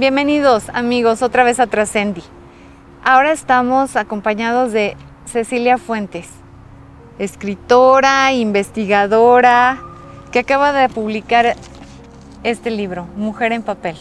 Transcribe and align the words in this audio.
Bienvenidos 0.00 0.70
amigos 0.70 1.20
otra 1.20 1.44
vez 1.44 1.60
a 1.60 1.66
Trascendi. 1.66 2.22
Ahora 3.04 3.32
estamos 3.32 3.96
acompañados 3.96 4.72
de 4.72 4.96
Cecilia 5.26 5.76
Fuentes, 5.76 6.26
escritora, 7.18 8.32
investigadora, 8.32 9.78
que 10.32 10.38
acaba 10.38 10.72
de 10.72 10.88
publicar 10.88 11.54
este 12.44 12.70
libro, 12.70 13.08
Mujer 13.14 13.52
en 13.52 13.62
Papel, 13.62 13.98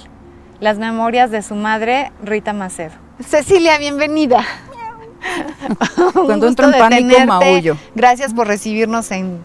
las 0.61 0.77
memorias 0.77 1.31
de 1.31 1.41
su 1.41 1.55
madre, 1.55 2.13
Rita 2.23 2.53
Macedo. 2.53 2.93
Cecilia, 3.19 3.77
bienvenida. 3.77 4.45
Cuando 6.13 6.47
entro 6.47 6.71
en 6.71 6.79
pánico, 6.79 7.25
maullo. 7.25 7.75
Gracias 7.93 8.33
por 8.33 8.47
recibirnos 8.47 9.11
en, 9.11 9.39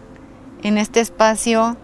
en 0.63 0.77
este 0.77 1.01
espacio. 1.01 1.75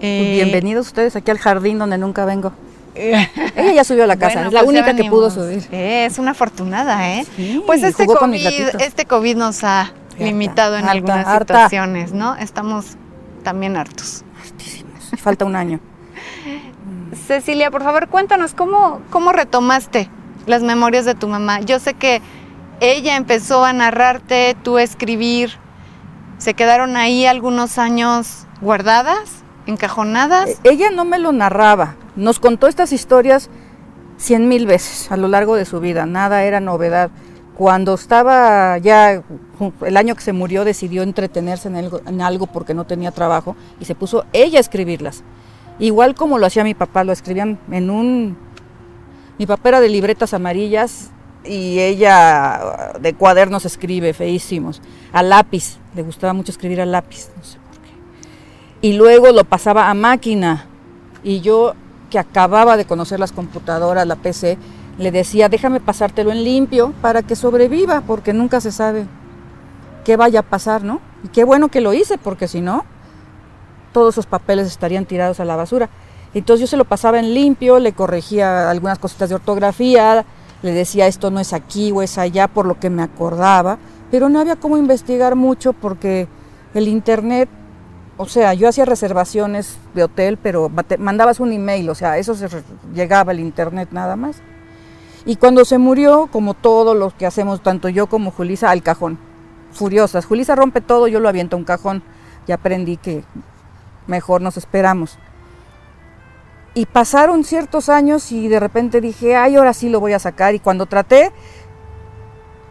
Eh, 0.00 0.40
Bienvenidos 0.42 0.86
ustedes 0.86 1.16
aquí 1.16 1.30
al 1.30 1.36
jardín 1.38 1.78
donde 1.78 1.98
nunca 1.98 2.24
vengo. 2.24 2.54
Ella 3.56 3.72
ya 3.72 3.84
subió 3.84 4.04
a 4.04 4.06
la 4.06 4.16
casa, 4.16 4.46
es 4.46 4.52
la 4.52 4.60
pues 4.60 4.68
única 4.68 4.94
que 4.94 5.04
pudo 5.04 5.30
subir. 5.30 5.66
es 5.72 6.18
una 6.18 6.30
afortunada, 6.32 7.10
¿eh? 7.10 7.26
pues 7.66 7.82
este 7.82 8.06
COVID, 8.06 8.80
este 8.80 9.04
COVID 9.04 9.36
nos 9.36 9.64
ha 9.64 9.92
limitado 10.18 10.76
en 10.76 10.88
algunas 10.88 11.38
situaciones, 11.38 12.12
¿no? 12.12 12.36
Estamos 12.36 12.96
también 13.42 13.76
hartos. 13.76 14.24
Hartísimos. 14.40 15.10
Falta 15.20 15.44
un 15.44 15.56
año. 15.56 15.80
Cecilia, 17.26 17.70
por 17.70 17.82
favor, 17.82 18.08
cuéntanos 18.08 18.54
cómo, 18.54 19.00
cómo 19.10 19.32
retomaste 19.32 20.08
las 20.46 20.62
memorias 20.62 21.04
de 21.04 21.14
tu 21.14 21.28
mamá. 21.28 21.60
Yo 21.60 21.78
sé 21.78 21.94
que 21.94 22.20
ella 22.80 23.16
empezó 23.16 23.64
a 23.64 23.72
narrarte, 23.72 24.56
tú 24.62 24.76
a 24.76 24.82
escribir. 24.82 25.52
¿Se 26.38 26.54
quedaron 26.54 26.96
ahí 26.96 27.26
algunos 27.26 27.78
años 27.78 28.46
guardadas, 28.60 29.44
encajonadas? 29.66 30.50
Eh, 30.50 30.58
ella 30.64 30.90
no 30.90 31.04
me 31.04 31.18
lo 31.18 31.32
narraba. 31.32 31.96
Nos 32.16 32.38
contó 32.38 32.66
estas 32.66 32.92
historias 32.92 33.50
cien 34.16 34.48
mil 34.48 34.66
veces 34.66 35.10
a 35.10 35.16
lo 35.16 35.28
largo 35.28 35.56
de 35.56 35.64
su 35.64 35.80
vida. 35.80 36.06
Nada 36.06 36.44
era 36.44 36.60
novedad. 36.60 37.10
Cuando 37.56 37.94
estaba 37.94 38.78
ya, 38.78 39.22
el 39.86 39.96
año 39.96 40.14
que 40.14 40.22
se 40.22 40.32
murió, 40.32 40.64
decidió 40.64 41.02
entretenerse 41.02 41.68
en 41.68 41.76
algo, 41.76 42.00
en 42.06 42.20
algo 42.20 42.46
porque 42.46 42.74
no 42.74 42.84
tenía 42.84 43.12
trabajo 43.12 43.56
y 43.78 43.84
se 43.84 43.94
puso 43.94 44.24
ella 44.32 44.58
a 44.58 44.60
escribirlas. 44.60 45.22
Igual 45.78 46.14
como 46.14 46.38
lo 46.38 46.46
hacía 46.46 46.64
mi 46.64 46.74
papá, 46.74 47.04
lo 47.04 47.12
escribían 47.12 47.58
en 47.70 47.90
un... 47.90 48.36
Mi 49.38 49.46
papá 49.46 49.70
era 49.70 49.80
de 49.80 49.88
libretas 49.88 50.34
amarillas 50.34 51.10
y 51.44 51.78
ella 51.80 52.92
de 53.00 53.14
cuadernos 53.14 53.64
escribe, 53.64 54.14
feísimos, 54.14 54.80
a 55.12 55.22
lápiz, 55.22 55.78
le 55.94 56.02
gustaba 56.02 56.32
mucho 56.32 56.52
escribir 56.52 56.80
a 56.80 56.86
lápiz, 56.86 57.28
no 57.36 57.44
sé 57.44 57.58
por 57.58 57.78
qué. 57.78 57.90
Y 58.80 58.94
luego 58.94 59.30
lo 59.32 59.44
pasaba 59.44 59.90
a 59.90 59.94
máquina 59.94 60.66
y 61.22 61.40
yo 61.40 61.74
que 62.14 62.20
acababa 62.20 62.76
de 62.76 62.84
conocer 62.84 63.18
las 63.18 63.32
computadoras, 63.32 64.06
la 64.06 64.14
PC, 64.14 64.56
le 64.98 65.10
decía, 65.10 65.48
déjame 65.48 65.80
pasártelo 65.80 66.30
en 66.30 66.44
limpio 66.44 66.92
para 67.02 67.22
que 67.22 67.34
sobreviva, 67.34 68.02
porque 68.06 68.32
nunca 68.32 68.60
se 68.60 68.70
sabe 68.70 69.06
qué 70.04 70.16
vaya 70.16 70.38
a 70.38 70.42
pasar, 70.44 70.84
¿no? 70.84 71.00
Y 71.24 71.28
qué 71.30 71.42
bueno 71.42 71.70
que 71.70 71.80
lo 71.80 71.92
hice, 71.92 72.16
porque 72.16 72.46
si 72.46 72.60
no, 72.60 72.84
todos 73.92 74.14
esos 74.14 74.26
papeles 74.26 74.68
estarían 74.68 75.06
tirados 75.06 75.40
a 75.40 75.44
la 75.44 75.56
basura. 75.56 75.88
Entonces 76.34 76.60
yo 76.60 76.66
se 76.68 76.76
lo 76.76 76.84
pasaba 76.84 77.18
en 77.18 77.34
limpio, 77.34 77.80
le 77.80 77.94
corregía 77.94 78.70
algunas 78.70 79.00
cositas 79.00 79.28
de 79.28 79.34
ortografía, 79.34 80.24
le 80.62 80.70
decía 80.70 81.08
esto 81.08 81.32
no 81.32 81.40
es 81.40 81.52
aquí 81.52 81.90
o 81.90 82.00
es 82.00 82.16
allá 82.16 82.46
por 82.46 82.64
lo 82.64 82.78
que 82.78 82.90
me 82.90 83.02
acordaba, 83.02 83.78
pero 84.12 84.28
no 84.28 84.38
había 84.38 84.54
cómo 84.54 84.78
investigar 84.78 85.34
mucho 85.34 85.72
porque 85.72 86.28
el 86.74 86.86
internet, 86.86 87.48
o 88.16 88.26
sea, 88.26 88.54
yo 88.54 88.68
hacía 88.68 88.84
reservaciones 88.84 89.76
de 89.94 90.04
hotel, 90.04 90.38
pero 90.40 90.70
mandabas 90.98 91.40
un 91.40 91.52
email, 91.52 91.90
o 91.90 91.94
sea, 91.94 92.18
eso 92.18 92.34
se 92.34 92.48
llegaba 92.94 93.32
al 93.32 93.40
internet 93.40 93.88
nada 93.92 94.16
más. 94.16 94.40
Y 95.26 95.36
cuando 95.36 95.64
se 95.64 95.78
murió, 95.78 96.28
como 96.30 96.54
todos 96.54 96.96
los 96.96 97.14
que 97.14 97.26
hacemos, 97.26 97.62
tanto 97.62 97.88
yo 97.88 98.06
como 98.06 98.30
Julisa, 98.30 98.70
al 98.70 98.82
cajón, 98.82 99.18
furiosas. 99.72 100.26
Julisa 100.26 100.54
rompe 100.54 100.80
todo, 100.80 101.08
yo 101.08 101.18
lo 101.18 101.28
aviento 101.28 101.56
a 101.56 101.58
un 101.58 101.64
cajón. 101.64 102.02
Ya 102.46 102.56
aprendí 102.56 102.98
que 102.98 103.24
mejor 104.06 104.42
nos 104.42 104.56
esperamos. 104.56 105.18
Y 106.74 106.86
pasaron 106.86 107.44
ciertos 107.44 107.88
años 107.88 108.32
y 108.32 108.48
de 108.48 108.60
repente 108.60 109.00
dije, 109.00 109.36
ay, 109.36 109.56
ahora 109.56 109.72
sí 109.72 109.88
lo 109.88 110.00
voy 110.00 110.12
a 110.12 110.18
sacar. 110.18 110.54
Y 110.54 110.58
cuando 110.58 110.86
traté, 110.86 111.32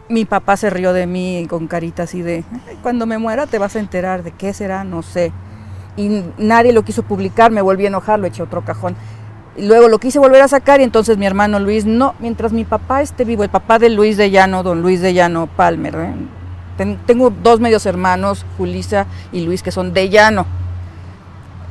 mi 0.08 0.24
papá 0.24 0.56
se 0.56 0.70
rió 0.70 0.92
de 0.92 1.06
mí 1.06 1.46
con 1.48 1.66
caritas 1.66 2.10
así 2.10 2.22
de, 2.22 2.44
cuando 2.82 3.06
me 3.06 3.18
muera 3.18 3.46
te 3.46 3.58
vas 3.58 3.76
a 3.76 3.80
enterar 3.80 4.22
de 4.22 4.32
qué 4.32 4.52
será, 4.52 4.84
no 4.84 5.02
sé. 5.02 5.32
Y 5.96 6.22
nadie 6.38 6.72
lo 6.72 6.82
quiso 6.82 7.02
publicar, 7.02 7.50
me 7.50 7.62
volví 7.62 7.84
a 7.84 7.88
enojar, 7.88 8.18
lo 8.18 8.26
eché 8.26 8.42
a 8.42 8.46
otro 8.46 8.64
cajón. 8.64 8.96
Luego 9.56 9.88
lo 9.88 9.98
quise 9.98 10.18
volver 10.18 10.42
a 10.42 10.48
sacar 10.48 10.80
y 10.80 10.84
entonces 10.84 11.16
mi 11.16 11.26
hermano 11.26 11.60
Luis, 11.60 11.84
no, 11.86 12.14
mientras 12.18 12.52
mi 12.52 12.64
papá 12.64 13.02
esté 13.02 13.24
vivo, 13.24 13.44
el 13.44 13.50
papá 13.50 13.78
de 13.78 13.88
Luis 13.88 14.16
de 14.16 14.30
Llano, 14.30 14.64
don 14.64 14.82
Luis 14.82 15.00
de 15.00 15.14
Llano 15.14 15.46
Palmer, 15.46 15.94
¿eh? 15.94 16.96
tengo 17.06 17.30
dos 17.30 17.60
medios 17.60 17.86
hermanos, 17.86 18.44
Julisa 18.58 19.06
y 19.30 19.44
Luis, 19.44 19.62
que 19.62 19.70
son 19.70 19.92
de 19.92 20.08
Llano 20.08 20.44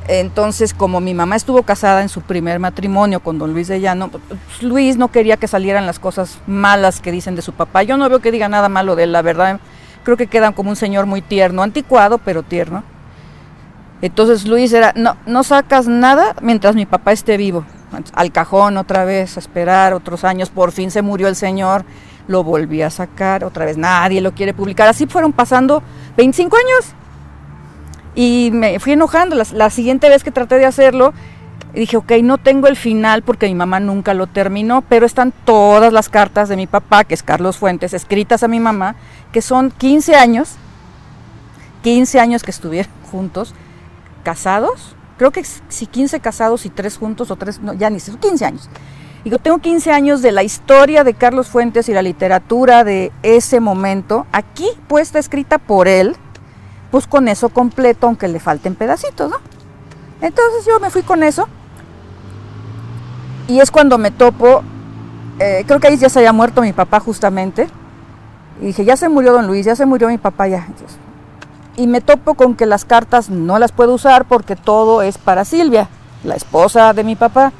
entonces, 0.07 0.73
como 0.73 0.99
mi 0.99 1.13
mamá 1.13 1.35
estuvo 1.35 1.63
casada 1.63 2.01
en 2.01 2.09
su 2.09 2.21
primer 2.21 2.59
matrimonio 2.59 3.21
con 3.21 3.39
don 3.39 3.53
Luis 3.53 3.69
de 3.69 3.79
Llano, 3.79 4.09
pues, 4.09 4.21
Luis 4.61 4.97
no 4.97 5.09
quería 5.09 5.37
que 5.37 5.47
salieran 5.47 5.85
las 5.85 5.99
cosas 5.99 6.39
malas 6.45 6.99
que 6.99 7.11
dicen 7.11 7.35
de 7.35 7.41
su 7.41 7.53
papá. 7.53 7.83
Yo 7.83 7.95
no 7.95 8.09
veo 8.09 8.19
que 8.19 8.31
diga 8.31 8.49
nada 8.49 8.67
malo 8.67 8.95
de 8.95 9.03
él, 9.03 9.13
la 9.13 9.21
verdad. 9.21 9.59
Creo 10.03 10.17
que 10.17 10.27
queda 10.27 10.51
como 10.51 10.69
un 10.69 10.75
señor 10.75 11.05
muy 11.05 11.21
tierno, 11.21 11.63
anticuado, 11.63 12.17
pero 12.17 12.43
tierno. 12.43 12.83
Entonces 14.03 14.45
Luis 14.45 14.73
era, 14.73 14.93
no, 15.25 15.43
sacas 15.43 15.87
nada 15.87 16.35
mientras 16.41 16.75
mi 16.75 16.85
papá 16.85 17.13
esté 17.13 17.37
vivo. 17.37 17.63
Al 18.13 18.33
cajón 18.33 18.75
otra 18.75 19.05
vez, 19.05 19.37
a 19.37 19.39
esperar 19.39 19.93
otros 19.93 20.25
años. 20.25 20.49
Por 20.49 20.73
fin 20.73 20.91
se 20.91 21.01
murió 21.01 21.29
el 21.29 21.37
señor, 21.37 21.85
lo 22.27 22.43
volví 22.43 22.81
a 22.81 22.89
sacar 22.89 23.45
otra 23.45 23.63
vez. 23.63 23.77
Nadie 23.77 24.19
lo 24.19 24.33
quiere 24.33 24.53
publicar. 24.53 24.89
Así 24.89 25.05
fueron 25.07 25.31
pasando 25.31 25.81
25 26.17 26.57
años. 26.57 26.93
Y 28.13 28.49
me 28.51 28.77
fui 28.81 28.91
enojando. 28.91 29.41
La, 29.53 29.69
siguiente 29.69 30.09
vez 30.09 30.25
que 30.25 30.31
traté 30.31 30.57
de 30.57 30.65
hacerlo, 30.65 31.13
dije, 31.73 31.95
ok, 31.95 32.11
no 32.23 32.37
tengo 32.37 32.67
el 32.67 32.75
final 32.75 33.21
porque 33.21 33.47
mi 33.47 33.55
mamá 33.55 33.79
nunca 33.79 34.13
lo 34.13 34.27
terminó, 34.27 34.81
pero 34.81 35.05
están 35.05 35.31
todas 35.45 35.93
las 35.93 36.09
cartas 36.09 36.49
de 36.49 36.57
mi 36.57 36.67
papá, 36.67 37.05
que 37.05 37.13
es 37.13 37.23
Carlos 37.23 37.55
Fuentes, 37.55 37.93
escritas 37.93 38.43
a 38.43 38.49
mi 38.49 38.59
mamá, 38.59 38.97
que 39.31 39.41
son 39.41 39.71
15 39.71 40.17
años, 40.17 40.55
15 41.83 42.19
años 42.19 42.43
que 42.43 42.51
estuvieron 42.51 42.91
juntos, 43.09 43.55
casados, 44.23 44.95
creo 45.17 45.31
que 45.31 45.43
sí, 45.43 45.85
15 45.85 46.19
casados 46.19 46.65
y 46.65 46.69
3 46.69 46.97
juntos, 46.97 47.31
o 47.31 47.35
3, 47.35 47.61
no, 47.61 47.73
ya 47.73 47.89
ni 47.89 47.99
sé, 47.99 48.11
15 48.17 48.45
años. 48.45 48.69
Digo, 49.23 49.37
tengo 49.37 49.59
15 49.59 49.91
años 49.91 50.21
de 50.21 50.31
la 50.31 50.43
historia 50.43 51.03
de 51.03 51.13
Carlos 51.13 51.47
Fuentes 51.47 51.87
y 51.87 51.93
la 51.93 52.01
literatura 52.01 52.83
de 52.83 53.11
ese 53.21 53.59
momento, 53.59 54.25
aquí 54.33 54.67
puesta 54.87 55.19
escrita 55.19 55.59
por 55.59 55.87
él, 55.87 56.15
pues 56.91 57.07
con 57.07 57.27
eso 57.27 57.49
completo, 57.49 58.07
aunque 58.07 58.27
le 58.27 58.39
falten 58.39 58.75
pedacitos, 58.75 59.29
¿no? 59.29 59.37
Entonces 60.21 60.65
yo 60.65 60.79
me 60.79 60.89
fui 60.89 61.03
con 61.03 61.23
eso. 61.23 61.47
Y 63.47 63.59
es 63.59 63.71
cuando 63.71 63.97
me 63.97 64.11
topo, 64.11 64.63
eh, 65.39 65.63
creo 65.65 65.79
que 65.79 65.87
ahí 65.87 65.97
ya 65.97 66.09
se 66.09 66.19
había 66.19 66.33
muerto 66.33 66.61
mi 66.61 66.73
papá 66.73 66.99
justamente. 66.99 67.67
Y 68.61 68.67
dije, 68.67 68.85
ya 68.85 68.95
se 68.95 69.09
murió 69.09 69.33
don 69.33 69.47
Luis, 69.47 69.65
ya 69.65 69.75
se 69.75 69.85
murió 69.85 70.07
mi 70.07 70.17
papá 70.17 70.47
ya. 70.47 70.67
Y 71.75 71.87
me 71.87 72.01
topo 72.01 72.35
con 72.35 72.55
que 72.55 72.65
las 72.65 72.85
cartas 72.85 73.29
no 73.29 73.59
las 73.59 73.71
puedo 73.71 73.93
usar 73.93 74.25
porque 74.25 74.55
todo 74.55 75.01
es 75.01 75.17
para 75.17 75.45
Silvia, 75.45 75.87
la 76.23 76.35
esposa 76.35 76.93
de 76.93 77.03
mi 77.03 77.15
papá. 77.15 77.51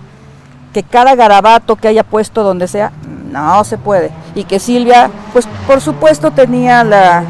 Que 0.73 0.81
cada 0.81 1.13
garabato 1.13 1.75
que 1.75 1.87
haya 1.87 2.03
puesto 2.03 2.43
donde 2.43 2.67
sea, 2.67 2.91
no 3.31 3.63
se 3.63 3.77
puede. 3.77 4.11
Y 4.33 4.43
que 4.45 4.59
Silvia, 4.59 5.11
pues 5.31 5.47
por 5.67 5.81
supuesto 5.81 6.31
tenía 6.31 6.83
la, 6.83 7.23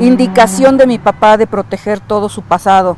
indicación 0.00 0.78
de 0.78 0.86
mi 0.86 0.98
papá 0.98 1.36
de 1.36 1.46
proteger 1.46 2.00
todo 2.00 2.30
su 2.30 2.42
pasado 2.42 2.96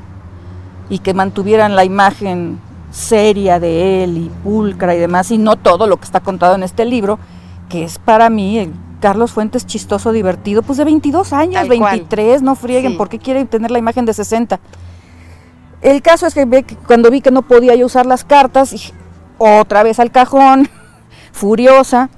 y 0.89 1.01
que 1.01 1.15
mantuvieran 1.15 1.75
la 1.75 1.85
imagen 1.85 2.61
seria 2.93 3.59
de 3.59 4.05
él 4.05 4.19
y 4.19 4.31
pulcra 4.45 4.95
y 4.95 4.99
demás, 4.99 5.31
y 5.31 5.39
no 5.39 5.57
todo 5.57 5.87
lo 5.87 5.97
que 5.97 6.05
está 6.05 6.21
contado 6.21 6.55
en 6.55 6.63
este 6.63 6.85
libro, 6.85 7.19
que 7.69 7.85
es 7.85 7.99
para 7.99 8.31
mí 8.31 8.71
Carlos 9.03 9.33
Fuentes 9.33 9.67
chistoso, 9.67 10.13
divertido, 10.13 10.63
pues 10.63 10.79
de 10.79 10.85
22 10.85 11.33
años, 11.33 11.67
23, 11.67 12.41
no 12.41 12.55
frieguen, 12.55 12.97
¿por 12.97 13.09
qué 13.09 13.19
quieren 13.19 13.49
tener 13.49 13.73
la 13.73 13.81
imagen 13.81 14.05
de 14.05 14.15
60? 14.15 14.61
El 15.81 16.03
caso 16.03 16.29
es 16.29 16.35
que, 16.35 16.65
cuando 16.87 17.11
vi 17.11 17.21
que 17.21 17.33
no 17.33 17.43
podía 17.43 17.75
yo 17.75 17.87
usar 17.87 18.07
las 18.07 18.25
cartas, 18.25 18.93
otra 19.39 19.83
vez 19.83 19.99
al 19.99 20.13
cajón, 20.13 20.69
furiosa, 21.33 22.11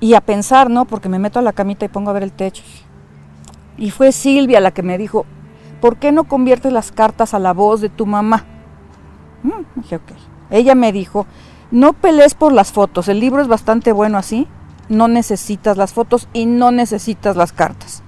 y 0.00 0.14
a 0.14 0.20
pensar, 0.20 0.68
¿no? 0.68 0.84
Porque 0.84 1.08
me 1.08 1.20
meto 1.20 1.38
a 1.38 1.42
la 1.42 1.52
camita 1.52 1.84
y 1.84 1.88
pongo 1.88 2.10
a 2.10 2.14
ver 2.14 2.24
el 2.24 2.32
techo. 2.32 2.64
Y 3.78 3.92
fue 3.92 4.10
Silvia 4.10 4.58
la 4.58 4.72
que 4.72 4.82
me 4.82 4.98
dijo, 4.98 5.26
¿por 5.80 5.96
qué 5.96 6.10
no 6.10 6.24
conviertes 6.24 6.72
las 6.72 6.90
cartas 6.90 7.34
a 7.34 7.38
la 7.38 7.52
voz 7.52 7.80
de 7.80 7.88
tu 7.88 8.04
mamá? 8.04 8.44
Mm, 9.44 9.80
dije, 9.80 9.94
ok. 9.94 10.10
Ella 10.50 10.74
me 10.74 10.90
dijo, 10.90 11.28
no 11.70 11.92
pelees 11.92 12.34
por 12.34 12.52
las 12.52 12.72
fotos, 12.72 13.06
el 13.06 13.20
libro 13.20 13.40
es 13.40 13.46
bastante 13.46 13.92
bueno 13.92 14.18
así, 14.18 14.48
no 14.88 15.08
necesitas 15.08 15.76
las 15.76 15.92
fotos 15.92 16.28
y 16.32 16.46
no 16.46 16.70
necesitas 16.70 17.36
las 17.36 17.52
cartas. 17.52 18.02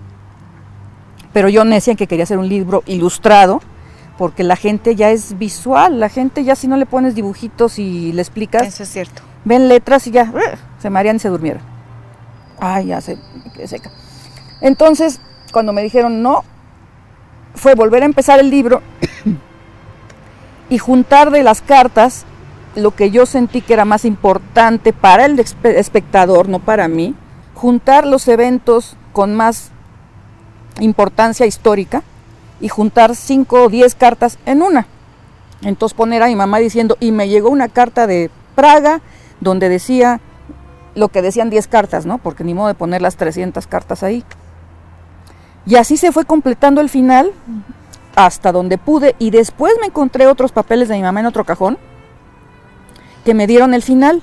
Pero 1.32 1.48
yo 1.48 1.64
necia 1.64 1.94
que 1.94 2.06
quería 2.06 2.24
hacer 2.24 2.38
un 2.38 2.48
libro 2.48 2.82
ilustrado, 2.86 3.60
porque 4.18 4.44
la 4.44 4.56
gente 4.56 4.94
ya 4.94 5.10
es 5.10 5.38
visual, 5.38 5.98
la 5.98 6.08
gente 6.08 6.44
ya 6.44 6.54
si 6.54 6.68
no 6.68 6.76
le 6.76 6.86
pones 6.86 7.14
dibujitos 7.14 7.78
y 7.78 8.12
le 8.12 8.22
explicas, 8.22 8.66
Eso 8.66 8.84
es 8.84 8.88
cierto. 8.90 9.22
ven 9.44 9.68
letras 9.68 10.06
y 10.06 10.12
ya 10.12 10.30
¡uh! 10.32 10.56
se 10.80 10.90
marean 10.90 11.16
y 11.16 11.18
se 11.18 11.28
durmieron. 11.28 11.62
Ay, 12.60 12.86
ya 12.86 13.00
se 13.00 13.18
seca. 13.66 13.90
Entonces, 14.60 15.20
cuando 15.52 15.72
me 15.72 15.82
dijeron 15.82 16.22
no, 16.22 16.44
fue 17.54 17.74
volver 17.74 18.02
a 18.02 18.06
empezar 18.06 18.38
el 18.38 18.50
libro 18.50 18.82
y 20.70 20.78
juntar 20.78 21.30
de 21.30 21.42
las 21.42 21.60
cartas 21.60 22.24
lo 22.76 22.92
que 22.94 23.10
yo 23.10 23.26
sentí 23.26 23.60
que 23.60 23.72
era 23.74 23.84
más 23.84 24.04
importante 24.04 24.92
para 24.92 25.24
el 25.26 25.36
espe- 25.38 25.76
espectador, 25.76 26.48
no 26.48 26.58
para 26.58 26.88
mí, 26.88 27.14
juntar 27.54 28.06
los 28.06 28.26
eventos 28.28 28.96
con 29.12 29.34
más 29.34 29.70
importancia 30.80 31.46
histórica 31.46 32.02
y 32.60 32.68
juntar 32.68 33.14
cinco 33.14 33.64
o 33.64 33.68
diez 33.68 33.94
cartas 33.94 34.38
en 34.46 34.62
una. 34.62 34.86
Entonces 35.62 35.96
poner 35.96 36.22
a 36.22 36.26
mi 36.26 36.36
mamá 36.36 36.58
diciendo, 36.58 36.96
y 37.00 37.12
me 37.12 37.28
llegó 37.28 37.48
una 37.50 37.68
carta 37.68 38.06
de 38.06 38.30
Praga 38.54 39.00
donde 39.40 39.68
decía 39.68 40.20
lo 40.94 41.08
que 41.08 41.22
decían 41.22 41.50
10 41.50 41.66
cartas, 41.66 42.06
¿no? 42.06 42.18
Porque 42.18 42.44
ni 42.44 42.54
modo 42.54 42.68
de 42.68 42.74
poner 42.74 43.02
las 43.02 43.16
300 43.16 43.66
cartas 43.66 44.02
ahí. 44.04 44.22
Y 45.66 45.74
así 45.76 45.96
se 45.96 46.12
fue 46.12 46.24
completando 46.24 46.80
el 46.80 46.88
final 46.88 47.32
hasta 48.14 48.52
donde 48.52 48.78
pude 48.78 49.16
y 49.18 49.30
después 49.30 49.72
me 49.80 49.86
encontré 49.88 50.26
otros 50.28 50.52
papeles 50.52 50.88
de 50.88 50.94
mi 50.96 51.02
mamá 51.02 51.20
en 51.20 51.26
otro 51.26 51.44
cajón 51.44 51.78
que 53.24 53.34
me 53.34 53.46
dieron 53.46 53.74
el 53.74 53.82
final. 53.82 54.22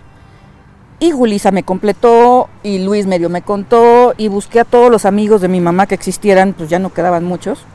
Y 1.00 1.12
Julisa 1.12 1.51
me 1.51 1.63
completó 1.63 2.48
y 2.62 2.80
Luis 2.80 3.07
medio 3.07 3.30
me 3.30 3.42
contó 3.42 4.13
y 4.18 4.27
busqué 4.27 4.59
a 4.59 4.65
todos 4.65 4.92
los 4.92 5.06
amigos 5.06 5.42
de 5.42 5.48
mi 5.48 5.59
mamá 5.59 5.88
que 5.88 5.95
existieran, 5.95 6.53
pues 6.53 6.69
ya 6.69 6.77
no 6.77 6.94
quedaban 6.94 7.25
muchos. 7.25 7.65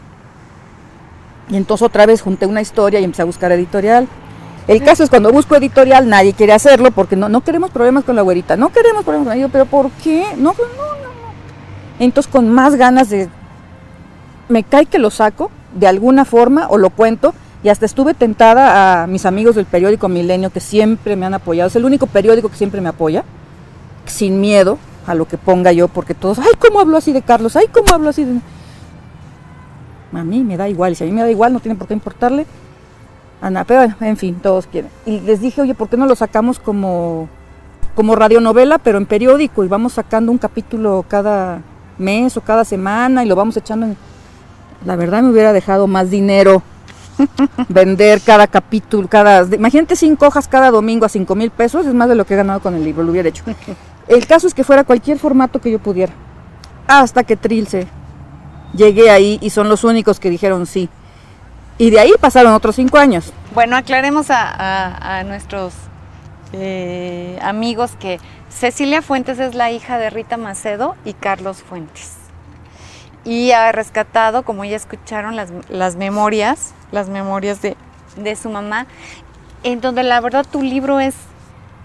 Y 1.50 1.56
entonces 1.56 1.84
otra 1.84 2.06
vez 2.06 2.22
junté 2.22 2.46
una 2.46 2.60
historia 2.60 3.00
y 3.00 3.04
empecé 3.04 3.22
a 3.22 3.24
buscar 3.24 3.50
editorial. 3.50 4.06
El 4.68 4.82
caso 4.82 5.02
es 5.02 5.10
cuando 5.10 5.32
busco 5.32 5.56
editorial 5.56 6.08
nadie 6.08 6.34
quiere 6.34 6.52
hacerlo 6.52 6.92
porque 6.92 7.16
no, 7.16 7.28
no 7.28 7.42
queremos 7.42 7.70
problemas 7.70 8.04
con 8.04 8.16
la 8.16 8.22
güerita, 8.22 8.56
no 8.56 8.70
queremos 8.70 9.04
problemas 9.04 9.28
con 9.28 9.36
ella, 9.36 9.48
pero 9.48 9.66
¿por 9.66 9.90
qué? 9.90 10.24
No, 10.36 10.52
pues 10.54 10.68
no, 10.76 10.84
no, 10.84 11.02
no. 11.02 11.32
Entonces 11.98 12.30
con 12.30 12.48
más 12.48 12.76
ganas 12.76 13.10
de... 13.10 13.28
Me 14.48 14.62
cae 14.62 14.86
que 14.86 15.00
lo 15.00 15.10
saco 15.10 15.50
de 15.74 15.88
alguna 15.88 16.24
forma 16.24 16.68
o 16.68 16.78
lo 16.78 16.90
cuento 16.90 17.34
y 17.66 17.68
hasta 17.68 17.84
estuve 17.84 18.14
tentada 18.14 19.02
a 19.02 19.08
mis 19.08 19.26
amigos 19.26 19.56
del 19.56 19.64
periódico 19.64 20.08
Milenio 20.08 20.50
que 20.50 20.60
siempre 20.60 21.16
me 21.16 21.26
han 21.26 21.34
apoyado. 21.34 21.66
Es 21.66 21.74
el 21.74 21.84
único 21.84 22.06
periódico 22.06 22.48
que 22.48 22.54
siempre 22.54 22.80
me 22.80 22.88
apoya, 22.88 23.24
sin 24.04 24.40
miedo 24.40 24.78
a 25.04 25.16
lo 25.16 25.26
que 25.26 25.36
ponga 25.36 25.72
yo, 25.72 25.88
porque 25.88 26.14
todos, 26.14 26.38
ay, 26.38 26.52
¿cómo 26.60 26.78
hablo 26.78 26.96
así 26.96 27.12
de 27.12 27.22
Carlos? 27.22 27.56
Ay, 27.56 27.66
¿cómo 27.72 27.92
hablo 27.92 28.10
así 28.10 28.24
de... 28.24 28.38
A 30.12 30.22
mí 30.22 30.44
me 30.44 30.56
da 30.56 30.68
igual, 30.68 30.92
y 30.92 30.94
si 30.94 31.02
a 31.02 31.08
mí 31.08 31.12
me 31.12 31.22
da 31.22 31.28
igual, 31.28 31.52
no 31.52 31.58
tiene 31.58 31.74
por 31.74 31.88
qué 31.88 31.94
importarle. 31.94 32.46
Ana, 33.40 33.64
pero 33.64 33.92
en 34.00 34.16
fin, 34.16 34.36
todos 34.40 34.68
quieren. 34.68 34.92
Y 35.04 35.18
les 35.18 35.40
dije, 35.40 35.60
oye, 35.60 35.74
¿por 35.74 35.88
qué 35.88 35.96
no 35.96 36.06
lo 36.06 36.14
sacamos 36.14 36.60
como, 36.60 37.28
como 37.96 38.14
radionovela, 38.14 38.78
pero 38.78 38.98
en 38.98 39.06
periódico? 39.06 39.64
Y 39.64 39.68
vamos 39.68 39.94
sacando 39.94 40.30
un 40.30 40.38
capítulo 40.38 41.04
cada 41.08 41.62
mes 41.98 42.36
o 42.36 42.42
cada 42.42 42.64
semana 42.64 43.24
y 43.24 43.26
lo 43.26 43.34
vamos 43.34 43.56
echando 43.56 43.86
en... 43.86 43.96
La 44.84 44.94
verdad 44.94 45.20
me 45.24 45.30
hubiera 45.30 45.52
dejado 45.52 45.88
más 45.88 46.10
dinero 46.10 46.62
vender 47.68 48.20
cada 48.20 48.46
capítulo, 48.46 49.08
cada... 49.08 49.42
Imagínate 49.54 49.96
cinco 49.96 50.26
hojas 50.26 50.48
cada 50.48 50.70
domingo 50.70 51.06
a 51.06 51.08
cinco 51.08 51.34
mil 51.34 51.50
pesos, 51.50 51.86
es 51.86 51.94
más 51.94 52.08
de 52.08 52.14
lo 52.14 52.24
que 52.26 52.34
he 52.34 52.36
ganado 52.36 52.60
con 52.60 52.74
el 52.74 52.84
libro, 52.84 53.02
lo 53.02 53.12
hubiera 53.12 53.28
hecho. 53.28 53.44
El 54.08 54.26
caso 54.26 54.46
es 54.46 54.54
que 54.54 54.62
fuera 54.64 54.84
cualquier 54.84 55.18
formato 55.18 55.60
que 55.60 55.70
yo 55.70 55.78
pudiera. 55.80 56.12
Hasta 56.86 57.24
que 57.24 57.36
Trilce 57.36 57.88
llegué 58.72 59.10
ahí 59.10 59.38
y 59.42 59.50
son 59.50 59.68
los 59.68 59.82
únicos 59.82 60.20
que 60.20 60.30
dijeron 60.30 60.66
sí. 60.66 60.88
Y 61.78 61.90
de 61.90 61.98
ahí 62.00 62.12
pasaron 62.20 62.52
otros 62.54 62.76
cinco 62.76 62.98
años. 62.98 63.32
Bueno, 63.52 63.76
aclaremos 63.76 64.30
a, 64.30 64.42
a- 64.48 65.18
a 65.18 65.24
nuestros 65.24 65.74
eh, 66.52 67.38
amigos 67.42 67.92
que 67.98 68.20
Cecilia 68.48 69.02
Fuentes 69.02 69.38
es 69.40 69.54
la 69.54 69.70
hija 69.72 69.98
de 69.98 70.08
Rita 70.10 70.36
Macedo 70.36 70.94
y 71.04 71.12
Carlos 71.12 71.62
Fuentes. 71.62 72.12
Y 73.26 73.50
ha 73.50 73.70
rescatado, 73.72 74.42
como 74.44 74.64
ya 74.64 74.76
escucharon, 74.76 75.36
las, 75.36 75.52
las 75.68 75.96
memorias, 75.96 76.72
las 76.92 77.10
memorias 77.10 77.60
de, 77.60 77.76
de 78.16 78.36
su 78.36 78.48
mamá, 78.48 78.86
en 79.64 79.82
donde 79.82 80.02
la 80.02 80.20
verdad 80.20 80.46
tu 80.50 80.62
libro 80.62 81.00
es, 81.00 81.14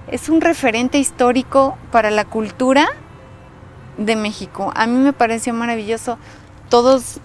es 0.08 0.30
un 0.30 0.40
referente 0.40 1.00
histórico 1.00 1.78
para 1.92 2.12
la 2.12 2.24
cultura 2.24 2.88
de 3.98 4.16
México. 4.16 4.72
A 4.76 4.88
mí 4.88 4.98
me 4.98 5.12
pareció 5.12 5.54
maravilloso 5.54 6.18
todos 6.70 7.20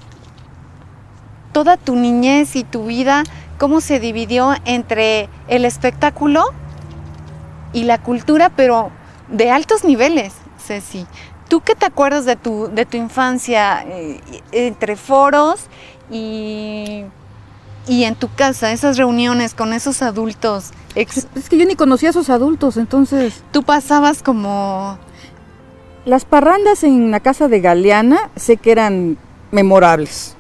toda 1.57 1.79
tu 1.79 1.97
niñez 1.97 2.55
y 2.55 2.65
tu 2.65 2.85
vida, 2.85 3.23
cómo 3.59 3.81
se 3.81 3.99
dividió 3.99 4.53
entre 4.67 5.31
el 5.49 5.65
espectáculo 5.65 6.45
y 7.73 7.85
la 7.85 7.97
cultura, 8.03 8.51
pero 8.51 8.91
de 9.29 9.51
altos 9.51 9.83
niveles, 9.83 10.35
Ceci. 10.59 11.07
¿Tú 11.49 11.61
qué 11.61 11.75
te 11.75 11.87
acuerdas 11.87 12.25
de 12.25 12.37
tu, 12.37 12.69
de 12.75 12.87
tu 12.87 12.97
infancia 12.97 13.85
eh, 13.87 14.21
entre 14.53 14.97
foros 14.97 15.67
y, 16.11 17.03
y 17.87 18.05
en 18.05 18.15
tu 18.17 18.29
casa, 18.35 18.73
esas 18.73 18.97
reuniones 18.97 19.55
con 19.55 19.73
esos 19.73 20.03
adultos? 20.03 20.71
Ex- 20.95 21.29
Es 21.37 21.49
que 21.49 21.57
yo 21.59 21.67
ni 21.67 21.77
conocía 21.77 22.09
a 22.09 22.11
esos 22.11 22.31
adultos, 22.31 22.77
entonces... 22.77 23.43
tú 23.53 23.63
pasabas 23.63 24.23
como... 24.23 24.99
Las 26.05 26.25
parrandas 26.25 26.85
en 26.85 27.11
la 27.11 27.21
casa 27.21 27.49
de 27.49 27.61
Galeana 27.61 28.31
sé 28.37 28.57
que 28.57 28.71
eran 28.73 29.19
memorables. 29.51 30.37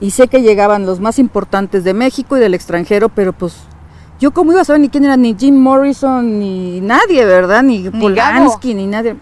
Y 0.00 0.10
sé 0.10 0.26
que 0.26 0.42
llegaban 0.42 0.86
los 0.86 0.98
más 0.98 1.20
importantes 1.20 1.84
de 1.84 1.94
México 1.94 2.36
y 2.36 2.40
del 2.40 2.54
extranjero, 2.54 3.08
pero 3.08 3.32
pues 3.32 3.54
yo 4.18 4.32
cómo 4.32 4.50
iba 4.52 4.60
a 4.60 4.64
saber 4.64 4.80
ni 4.80 4.88
quién 4.88 5.04
era 5.04 5.16
ni 5.16 5.36
Jim 5.38 5.56
Morrison 5.56 6.40
ni 6.40 6.80
nadie, 6.80 7.24
¿verdad? 7.24 7.62
Ni, 7.62 7.88
Polanski 7.90 8.74
ni 8.74 8.86
nadie. 8.88 9.14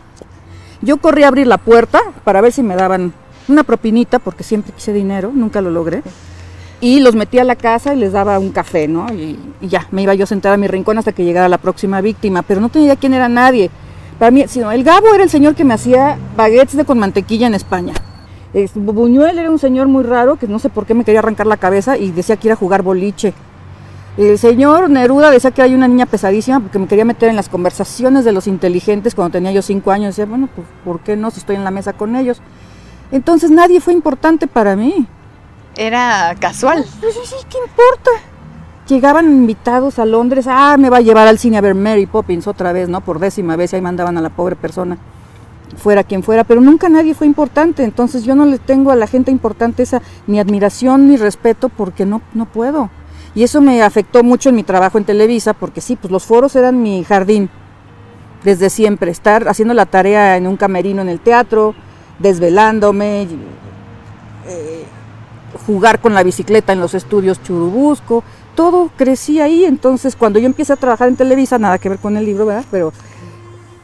Yo 0.83 0.97
corrí 0.99 1.23
a 1.25 1.29
abrir 1.29 1.47
la 1.47 1.59
puerta 1.59 2.01
para 2.25 2.41
ver 2.41 2.53
si 2.53 2.63
me 2.63 2.75
daban 2.77 3.13
una 3.49 3.65
propinita 3.65 4.19
porque 4.19 4.45
siempre 4.45 4.73
quise 4.73 4.93
dinero, 4.93 5.31
nunca 5.35 5.61
lo 5.61 5.71
logré. 5.71 6.03
Y 6.81 7.01
los 7.01 7.15
metí 7.15 7.39
a 7.39 7.45
la 7.45 7.57
casa 7.57 7.93
y 7.93 7.99
les 7.99 8.13
daba 8.13 8.39
un 8.39 8.53
café, 8.53 8.89
¿no? 8.89 9.07
Y, 9.13 9.39
ya, 9.61 9.87
me 9.91 10.03
iba 10.03 10.15
yo 10.15 10.25
a 10.25 10.27
sentar 10.27 10.53
a 10.55 10.57
mi 10.57 10.67
rincón 10.67 10.97
hasta 10.97 11.13
que 11.13 11.25
llegara 11.25 11.49
la 11.49 11.59
próxima 11.59 12.01
víctima, 12.01 12.41
pero 12.43 12.61
no 12.61 12.71
tenía 12.71 12.87
idea 12.87 12.97
quién 12.97 13.13
era 13.13 13.29
nadie. 13.29 13.71
Para 14.19 14.31
mí, 14.31 14.45
sino 14.49 14.73
el 14.73 14.83
Gabo 14.83 15.15
era 15.15 15.23
el 15.23 15.29
señor 15.31 15.55
que 15.55 15.65
me 15.65 15.75
hacía 15.75 16.17
baguettes 16.37 16.77
de 16.77 16.85
con 16.87 16.99
mantequilla 16.99 17.47
en 17.47 17.55
España. 17.55 17.93
Es- 18.55 18.73
Buñuel 18.75 19.39
era 19.39 19.51
un 19.51 19.59
señor 19.59 19.89
muy 19.89 20.03
raro 20.05 20.37
que 20.37 20.49
no 20.49 20.59
sé 20.59 20.71
por 20.71 20.87
qué 20.87 20.95
me 20.95 21.05
quería 21.05 21.21
arrancar 21.21 21.47
la 21.47 21.59
cabeza 21.59 21.99
y 21.99 22.11
decía 22.13 22.37
que 22.37 22.49
iba 22.49 22.55
a 22.55 22.59
jugar 22.59 22.83
boliche. 22.83 23.35
El 24.17 24.39
señor 24.39 24.91
Neruda 24.91 25.31
decía 25.31 25.53
que 25.53 25.63
hay 25.63 25.75
una 25.75 25.89
niña 25.89 26.07
pesadísima 26.07 26.61
porque 26.61 26.79
me 26.79 26.87
quería 26.89 27.05
meter 27.05 27.29
en 27.29 27.37
las 27.37 27.49
conversaciones 27.49 28.25
de 28.25 28.33
los 28.33 28.47
inteligentes 28.47 29.15
cuando 29.15 29.33
tenía 29.33 29.53
yo 29.53 29.63
cinco 29.63 29.93
años. 29.93 30.17
Decía, 30.17 30.27
bueno, 30.27 30.49
pues 30.55 30.67
¿por 30.85 31.01
qué 31.01 31.17
no 31.17 31.31
si 31.31 31.39
estoy 31.41 31.57
en 31.57 31.65
la 31.65 31.71
mesa 31.71 31.93
con 31.93 32.17
ellos? 32.17 32.43
Entonces 33.13 33.51
nadie 33.51 33.81
fue 33.81 33.93
importante 33.93 34.47
para 34.47 34.77
mí. 34.77 35.07
Era 35.77 36.35
casual. 36.39 36.85
Pues 37.01 37.15
sí, 37.15 37.21
sí, 37.25 37.37
¿qué 37.49 37.59
importa? 37.59 38.11
Llegaban 38.89 39.27
invitados 39.27 40.01
a 40.01 40.05
Londres, 40.05 40.47
ah, 40.49 40.77
me 40.77 40.91
va 40.91 40.97
a 40.97 41.01
llevar 41.01 41.29
al 41.29 41.39
cine 41.39 41.59
a 41.59 41.61
ver 41.61 41.77
Mary 41.77 42.07
Poppins 42.07 42.49
otra 42.49 42.73
vez, 42.73 42.89
¿no? 42.89 43.01
Por 43.03 43.21
décima 43.21 43.55
vez, 43.55 43.73
y 43.73 43.77
ahí 43.77 43.83
mandaban 43.83 44.19
a 44.19 44.21
la 44.21 44.31
pobre 44.31 44.57
persona, 44.57 44.99
fuera 45.77 46.03
quien 46.03 46.25
fuera, 46.25 46.43
pero 46.43 46.61
nunca 46.61 46.89
nadie 46.89 47.15
fue 47.15 47.29
importante, 47.29 47.85
entonces 47.85 48.25
yo 48.25 48.35
no 48.35 48.47
le 48.47 48.59
tengo 48.59 48.91
a 48.91 48.97
la 48.97 49.07
gente 49.07 49.31
importante 49.31 49.85
esa 49.85 50.03
ni 50.27 50.41
admiración 50.41 51.09
ni 51.09 51.17
respeto 51.17 51.69
porque 51.69 52.05
no, 52.05 52.21
no 52.35 52.47
puedo. 52.47 52.91
Y 53.35 53.45
eso 53.45 53.61
me 53.61 53.83
afectó 53.83 54.23
mucho 54.23 54.49
en 54.49 54.57
mi 54.57 54.63
trabajo 54.63 54.99
en 54.99 55.05
Televisa, 55.05 55.55
porque 55.55 55.81
sí, 55.81 55.97
pues 55.97 56.11
los 56.11 56.25
foros 56.25 56.57
eran 56.57 56.83
mi 56.83 57.05
jardín, 57.05 57.49
desde 58.43 58.71
siempre, 58.71 59.11
estar 59.11 59.49
haciendo 59.49 59.75
la 59.75 59.87
tarea 59.87 60.37
en 60.37 60.47
un 60.47 60.57
camerino 60.57 61.03
en 61.03 61.09
el 61.09 61.21
teatro, 61.21 61.75
desvelándome, 62.19 63.29
eh, 64.47 64.85
jugar 65.67 66.01
con 66.01 66.15
la 66.15 66.23
bicicleta 66.23 66.73
en 66.73 66.81
los 66.81 66.95
estudios 66.95 67.43
Churubusco, 67.43 68.25
todo 68.55 68.91
crecí 68.97 69.41
ahí, 69.41 69.65
entonces 69.65 70.17
cuando 70.17 70.39
yo 70.39 70.47
empecé 70.47 70.73
a 70.73 70.77
trabajar 70.77 71.09
en 71.09 71.17
Televisa, 71.17 71.59
nada 71.59 71.79
que 71.79 71.89
ver 71.89 71.99
con 71.99 72.17
el 72.17 72.25
libro, 72.25 72.47
¿verdad? 72.47 72.65
Pero 72.71 72.93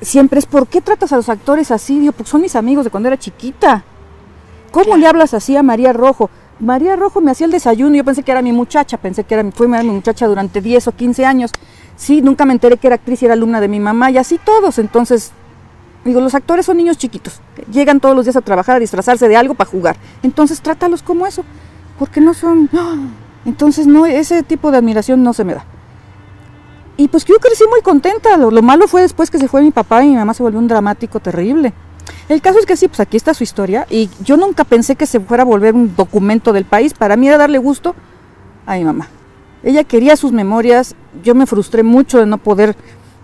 siempre 0.00 0.38
es, 0.38 0.46
¿por 0.46 0.66
qué 0.66 0.80
tratas 0.80 1.12
a 1.12 1.16
los 1.16 1.28
actores 1.28 1.70
así? 1.70 1.98
Digo, 1.98 2.12
porque 2.12 2.30
son 2.30 2.40
mis 2.40 2.56
amigos 2.56 2.84
de 2.84 2.90
cuando 2.90 3.08
era 3.08 3.18
chiquita. 3.18 3.84
¿Cómo 4.70 4.96
le 4.96 5.06
hablas 5.06 5.32
así 5.34 5.56
a 5.56 5.62
María 5.62 5.92
Rojo? 5.92 6.28
María 6.58 6.96
Rojo 6.96 7.20
me 7.20 7.30
hacía 7.30 7.44
el 7.46 7.52
desayuno, 7.52 7.94
yo 7.96 8.04
pensé 8.04 8.22
que 8.22 8.32
era 8.32 8.40
mi 8.42 8.52
muchacha, 8.52 8.96
pensé 8.96 9.24
que 9.24 9.34
era, 9.34 9.42
mi- 9.42 9.52
fue 9.52 9.68
mi 9.68 9.76
muchacha 9.90 10.26
durante 10.26 10.60
10 10.60 10.88
o 10.88 10.92
15 10.92 11.24
años. 11.26 11.50
Sí, 11.96 12.22
nunca 12.22 12.44
me 12.44 12.52
enteré 12.52 12.76
que 12.78 12.86
era 12.86 12.96
actriz 12.96 13.22
y 13.22 13.24
era 13.26 13.34
alumna 13.34 13.60
de 13.60 13.68
mi 13.68 13.80
mamá, 13.80 14.10
y 14.10 14.18
así 14.18 14.38
todos, 14.42 14.78
entonces 14.78 15.32
Digo, 16.04 16.20
los 16.20 16.36
actores 16.36 16.64
son 16.64 16.76
niños 16.76 16.98
chiquitos, 16.98 17.40
llegan 17.72 17.98
todos 17.98 18.14
los 18.14 18.24
días 18.24 18.36
a 18.36 18.40
trabajar, 18.40 18.76
a 18.76 18.78
disfrazarse 18.78 19.26
de 19.26 19.34
algo 19.36 19.54
para 19.54 19.68
jugar. 19.68 19.96
Entonces 20.22 20.60
trátalos 20.60 21.02
como 21.02 21.26
eso, 21.26 21.44
porque 21.98 22.20
no 22.20 22.32
son... 22.32 22.70
¡Ah! 22.72 22.94
Entonces 23.44 23.88
no, 23.88 24.06
ese 24.06 24.44
tipo 24.44 24.70
de 24.70 24.76
admiración 24.78 25.24
no 25.24 25.32
se 25.32 25.42
me 25.42 25.54
da. 25.54 25.64
Y 26.96 27.08
pues 27.08 27.24
yo 27.24 27.34
crecí 27.40 27.64
muy 27.68 27.80
contenta, 27.82 28.36
lo, 28.36 28.52
lo 28.52 28.62
malo 28.62 28.86
fue 28.86 29.02
después 29.02 29.32
que 29.32 29.38
se 29.38 29.48
fue 29.48 29.62
mi 29.62 29.72
papá 29.72 30.04
y 30.04 30.08
mi 30.10 30.14
mamá 30.14 30.32
se 30.32 30.44
volvió 30.44 30.60
un 30.60 30.68
dramático 30.68 31.18
terrible. 31.18 31.72
El 32.28 32.42
caso 32.42 32.58
es 32.58 32.66
que 32.66 32.76
sí, 32.76 32.88
pues 32.88 32.98
aquí 32.98 33.16
está 33.16 33.34
su 33.34 33.44
historia 33.44 33.86
y 33.88 34.10
yo 34.24 34.36
nunca 34.36 34.64
pensé 34.64 34.96
que 34.96 35.06
se 35.06 35.20
fuera 35.20 35.44
a 35.44 35.46
volver 35.46 35.74
un 35.74 35.94
documento 35.94 36.52
del 36.52 36.64
país, 36.64 36.92
para 36.92 37.16
mí 37.16 37.28
era 37.28 37.38
darle 37.38 37.58
gusto 37.58 37.94
a 38.66 38.74
mi 38.74 38.84
mamá. 38.84 39.08
Ella 39.62 39.84
quería 39.84 40.16
sus 40.16 40.32
memorias, 40.32 40.96
yo 41.22 41.36
me 41.36 41.46
frustré 41.46 41.84
mucho 41.84 42.18
de 42.18 42.26
no 42.26 42.38
poder 42.38 42.76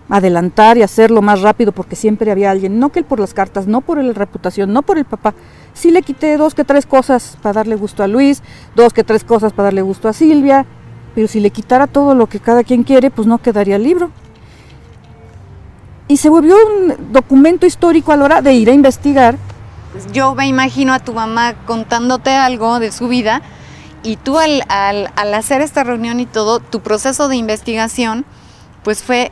adelantar 0.07 0.77
y 0.77 0.83
hacerlo 0.83 1.21
más 1.21 1.41
rápido 1.41 1.73
porque 1.73 1.97
siempre 1.97 2.31
había 2.31 2.51
alguien, 2.51 2.79
no 2.79 2.91
que 2.91 3.03
por 3.03 3.19
las 3.19 3.33
cartas, 3.33 3.67
no 3.67 3.81
por 3.81 4.01
la 4.01 4.13
reputación, 4.13 4.71
no 4.71 4.83
por 4.83 4.97
el 4.97 5.05
papá. 5.05 5.33
Sí 5.73 5.91
le 5.91 6.01
quité 6.01 6.37
dos 6.37 6.53
que 6.53 6.63
tres 6.63 6.85
cosas 6.85 7.37
para 7.41 7.53
darle 7.53 7.75
gusto 7.75 8.03
a 8.03 8.07
Luis, 8.07 8.41
dos 8.73 8.93
que 8.93 9.03
tres 9.03 9.25
cosas 9.25 9.51
para 9.51 9.65
darle 9.65 9.81
gusto 9.81 10.07
a 10.07 10.13
Silvia, 10.13 10.65
pero 11.13 11.27
si 11.27 11.41
le 11.41 11.49
quitara 11.49 11.87
todo 11.87 12.15
lo 12.15 12.27
que 12.27 12.39
cada 12.39 12.63
quien 12.63 12.83
quiere, 12.83 13.11
pues 13.11 13.27
no 13.27 13.37
quedaría 13.37 13.75
el 13.75 13.83
libro. 13.83 14.11
Y 16.07 16.17
se 16.17 16.29
volvió 16.29 16.55
un 16.55 17.11
documento 17.11 17.65
histórico 17.65 18.11
a 18.11 18.17
la 18.17 18.25
hora 18.25 18.41
de 18.41 18.53
ir 18.53 18.69
a 18.69 18.73
investigar. 18.73 19.37
Yo 20.11 20.35
me 20.35 20.47
imagino 20.47 20.93
a 20.93 20.99
tu 20.99 21.13
mamá 21.13 21.53
contándote 21.65 22.31
algo 22.31 22.79
de 22.79 22.91
su 22.91 23.07
vida 23.07 23.41
y 24.03 24.17
tú 24.17 24.37
al, 24.37 24.63
al, 24.67 25.11
al 25.15 25.33
hacer 25.33 25.61
esta 25.61 25.83
reunión 25.83 26.19
y 26.19 26.25
todo, 26.25 26.59
tu 26.59 26.81
proceso 26.81 27.27
de 27.27 27.37
investigación, 27.37 28.25
pues 28.83 29.01
fue 29.01 29.31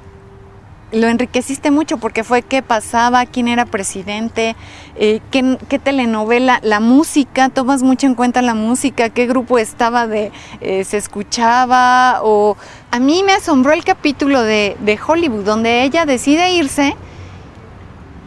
lo 0.91 1.07
enriqueciste 1.07 1.71
mucho 1.71 1.97
porque 1.97 2.23
fue 2.23 2.41
qué 2.41 2.61
pasaba, 2.61 3.25
quién 3.25 3.47
era 3.47 3.65
presidente, 3.65 4.55
eh, 4.95 5.21
qué, 5.31 5.79
telenovela, 5.79 6.59
la 6.63 6.79
música, 6.79 7.49
tomas 7.49 7.81
mucho 7.83 8.07
en 8.07 8.15
cuenta 8.15 8.41
la 8.41 8.53
música, 8.53 9.09
qué 9.09 9.25
grupo 9.25 9.57
estaba 9.57 10.07
de, 10.07 10.31
eh, 10.59 10.83
se 10.83 10.97
escuchaba, 10.97 12.21
o 12.23 12.57
a 12.91 12.99
mí 12.99 13.23
me 13.23 13.33
asombró 13.33 13.71
el 13.71 13.83
capítulo 13.83 14.41
de, 14.41 14.75
de, 14.79 14.99
Hollywood 15.05 15.45
donde 15.45 15.83
ella 15.83 16.05
decide 16.05 16.53
irse 16.53 16.95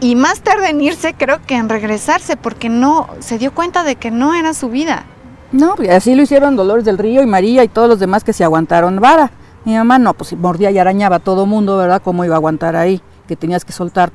y 0.01 0.17
más 0.17 0.41
tarde 0.41 0.71
en 0.71 0.81
irse 0.81 1.15
creo 1.15 1.41
que 1.47 1.57
en 1.57 1.69
regresarse 1.69 2.37
porque 2.37 2.69
no, 2.69 3.09
se 3.21 3.39
dio 3.39 3.53
cuenta 3.53 3.85
de 3.85 3.97
que 3.97 4.11
no 4.11 4.35
era 4.35 4.55
su 4.55 4.69
vida. 4.71 5.05
No, 5.53 5.77
así 5.91 6.15
lo 6.17 6.23
hicieron 6.23 6.57
Dolores 6.57 6.85
del 6.85 6.99
Río 6.99 7.23
y 7.23 7.27
María 7.27 7.63
y 7.63 7.69
todos 7.69 7.89
los 7.89 8.01
demás 8.01 8.25
que 8.25 8.33
se 8.33 8.43
aguantaron 8.43 8.99
vara. 8.99 9.31
Mi 9.65 9.75
mamá 9.75 9.99
no, 9.99 10.15
pues 10.15 10.37
mordía 10.37 10.71
y 10.71 10.79
arañaba 10.79 11.17
a 11.17 11.21
todo 11.21 11.47
mundo, 11.47 11.77
¿verdad? 11.77 12.03
¿Cómo 12.03 12.25
iba 12.25 12.35
a 12.35 12.39
aguantar 12.39 12.77
ahí? 12.77 13.01
Que 13.27 13.37
tenías 13.37 13.65
que 13.65 13.73
soltar 13.73 14.13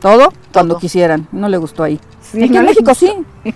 todo, 0.00 0.32
cuando 0.52 0.78
quisieran. 0.78 1.28
No 1.32 1.48
le 1.48 1.58
gustó 1.58 1.82
ahí. 1.82 2.00
Sí, 2.22 2.42
en 2.42 2.64
México 2.64 2.94
sí. 2.94 3.12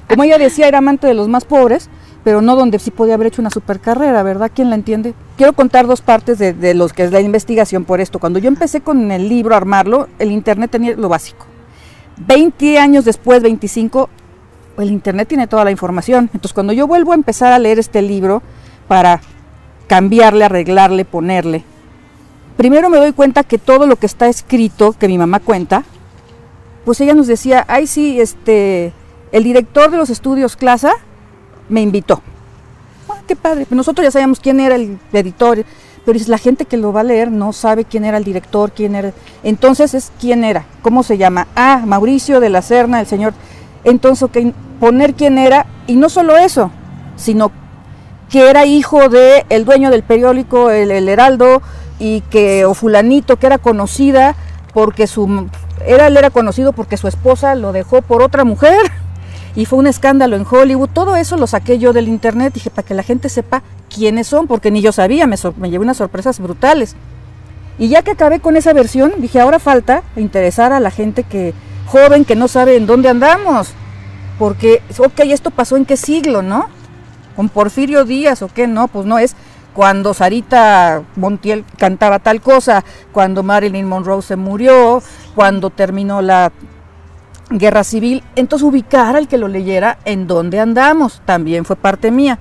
Como 0.09 0.25
ella 0.25 0.39
decía, 0.39 0.69
era 0.69 0.79
amante 0.79 1.07
de 1.07 1.15
los 1.15 1.29
más 1.29 1.45
pobres, 1.45 1.89
pero 2.25 2.43
no 2.43 2.57
donde 2.57 2.79
sí 2.79 2.91
podía 2.91 3.15
haber 3.15 3.29
hecho 3.29 3.41
una 3.41 3.51
super 3.51 3.81
carrera, 3.81 4.23
¿verdad? 4.23 4.51
¿Quién 4.55 4.69
la 4.69 4.77
entiende? 4.77 5.15
Quiero 5.37 5.53
contar 5.53 5.87
dos 5.87 6.01
partes 6.01 6.39
de, 6.39 6.53
de 6.53 6.75
los 6.75 6.93
que 6.93 7.05
es 7.05 7.13
la 7.13 7.21
investigación 7.21 7.85
por 7.85 8.01
esto. 8.01 8.19
Cuando 8.19 8.39
yo 8.39 8.49
empecé 8.49 8.81
con 8.81 9.11
el 9.11 9.29
libro 9.29 9.55
a 9.55 9.59
armarlo, 9.59 10.09
el 10.19 10.33
internet 10.33 10.71
tenía 10.71 10.95
lo 10.97 11.09
básico. 11.09 11.47
20 12.27 12.79
años 12.79 13.05
después, 13.05 13.43
25, 13.43 14.09
el 14.79 14.91
internet 14.91 15.29
tiene 15.29 15.47
toda 15.47 15.65
la 15.65 15.71
información. 15.71 16.31
Entonces, 16.33 16.53
cuando 16.53 16.73
yo 16.73 16.87
vuelvo 16.87 17.13
a 17.13 17.15
empezar 17.15 17.53
a 17.53 17.59
leer 17.59 17.79
este 17.79 18.03
libro 18.03 18.43
para 18.89 19.21
cambiarle, 19.87 20.45
arreglarle, 20.45 21.05
ponerle. 21.05 21.65
Primero 22.57 22.91
me 22.91 22.99
doy 22.99 23.13
cuenta 23.13 23.45
que 23.45 23.59
todo 23.59 23.87
lo 23.87 23.97
que 23.97 24.07
está 24.07 24.29
escrito, 24.29 24.93
que 24.93 25.09
mi 25.09 25.19
mamá 25.19 25.41
cuenta, 25.41 25.85
pues 26.85 27.01
ella 27.01 27.15
nos 27.15 27.27
decía, 27.27 27.65
ay 27.69 27.87
sí, 27.87 28.21
este, 28.21 28.93
el 29.33 29.45
director 29.45 29.91
de 29.91 29.97
los 29.97 30.11
estudios 30.11 30.57
Clasa 30.57 30.93
me 31.69 31.81
invitó. 31.81 32.23
Ah, 33.09 33.21
qué 33.27 33.37
padre, 33.37 33.67
pues 33.67 33.77
nosotros 33.77 34.05
ya 34.05 34.11
sabíamos 34.11 34.41
quién 34.41 34.61
era 34.61 34.75
el 34.75 34.99
editor, 35.13 35.65
pero 36.05 36.19
es 36.19 36.29
la 36.29 36.39
gente 36.39 36.65
que 36.65 36.77
lo 36.77 36.93
va 36.93 37.01
a 37.01 37.05
leer 37.05 37.31
no 37.31 37.53
sabe 37.53 37.85
quién 37.85 38.05
era 38.05 38.19
el 38.19 38.25
director, 38.25 38.73
quién 38.73 38.95
era. 38.95 39.13
Entonces 39.43 39.95
es 39.95 40.13
quién 40.21 40.45
era, 40.45 40.67
cómo 40.83 41.03
se 41.03 41.19
llama. 41.19 41.47
Ah, 41.55 41.83
Mauricio 41.87 42.41
de 42.41 42.51
la 42.51 42.63
Serna, 42.63 43.01
el 43.01 43.07
señor. 43.07 43.35
Entonces, 43.85 44.23
ok, 44.23 44.39
poner 44.81 45.15
quién 45.15 45.39
era, 45.39 45.67
y 45.87 45.97
no 45.97 46.09
solo 46.09 46.37
eso, 46.37 46.71
sino 47.17 47.53
que 48.33 48.49
era 48.49 48.65
hijo 48.65 49.11
de 49.11 49.45
el 49.51 49.67
dueño 49.67 49.91
del 49.91 50.03
periódico 50.03 50.71
el, 50.71 50.91
Heraldo 50.91 51.61
y 51.99 52.23
que 52.23 52.65
o 52.65 52.73
fulanito 52.73 53.37
que 53.37 53.45
era 53.45 53.59
conocida 53.59 54.35
porque 54.73 55.07
su 55.07 55.49
era 55.87 56.07
era 56.07 56.31
conocido 56.31 56.73
porque 56.73 56.97
su 56.97 57.09
esposa 57.09 57.55
lo 57.55 57.73
dejó 57.73 58.01
por 58.01 58.23
otra 58.23 58.45
mujer 58.45 58.81
y 59.55 59.67
fue 59.67 59.81
un 59.81 59.87
escándalo 59.87 60.35
en 60.35 60.47
Hollywood. 60.51 60.89
Todo 60.95 61.15
eso 61.17 61.37
lo 61.37 61.47
saqué 61.47 61.79
yo 61.79 61.93
del 61.93 62.09
internet, 62.09 62.55
dije 62.55 62.71
para 62.71 62.89
que 62.89 62.95
la 62.95 63.03
gente 63.03 63.29
sepa 63.29 63.63
quiénes 63.95 64.29
son, 64.29 64.47
porque 64.47 64.71
ni 64.71 64.81
yo 64.81 64.93
sabía, 64.93 65.27
me, 65.27 65.37
me 65.59 65.69
llevé 65.69 65.85
unas 65.85 65.99
sorpresas 65.99 66.41
brutales. 66.41 66.97
Y 67.79 67.89
ya 67.89 68.01
que 68.01 68.13
acabé 68.13 68.41
con 68.41 68.57
esa 68.57 68.73
versión, 68.73 69.13
dije 69.19 69.41
ahora 69.41 69.59
falta 69.59 70.05
interesar 70.17 70.73
a 70.73 70.81
la 70.81 70.91
gente 70.91 71.23
que 71.23 71.53
joven 71.87 72.25
que 72.25 72.35
no 72.35 72.49
sabe 72.49 72.77
en 72.77 72.87
dónde 72.87 73.11
andamos, 73.11 73.73
porque 74.39 74.81
ok 74.97 75.21
esto 75.27 75.51
pasó 75.51 75.77
en 75.77 75.85
qué 75.85 75.99
siglo, 75.99 76.41
¿no? 76.41 76.69
Con 77.35 77.49
Porfirio 77.49 78.05
Díaz 78.05 78.43
o 78.43 78.49
qué, 78.49 78.67
no, 78.67 78.89
pues 78.89 79.07
no 79.07 79.19
es 79.19 79.35
cuando 79.75 80.13
Sarita 80.15 81.03
Montiel 81.17 81.65
cantaba 81.79 82.19
tal 82.19 82.41
cosa, 82.41 82.85
cuando 83.11 83.43
Marilyn 83.43 83.87
Monroe 83.87 84.23
se 84.23 84.37
murió, 84.37 85.03
cuando 85.35 85.71
terminó 85.71 86.21
la 86.21 86.53
guerra 87.51 87.85
civil, 87.85 88.23
entonces 88.37 88.67
ubicar 88.67 89.17
al 89.17 89.29
que 89.29 89.39
lo 89.39 89.49
leyera 89.49 89.99
en 90.05 90.27
dónde 90.27 90.61
andamos, 90.61 91.23
también 91.25 91.65
fue 91.65 91.77
parte 91.77 92.11
mía. 92.11 92.39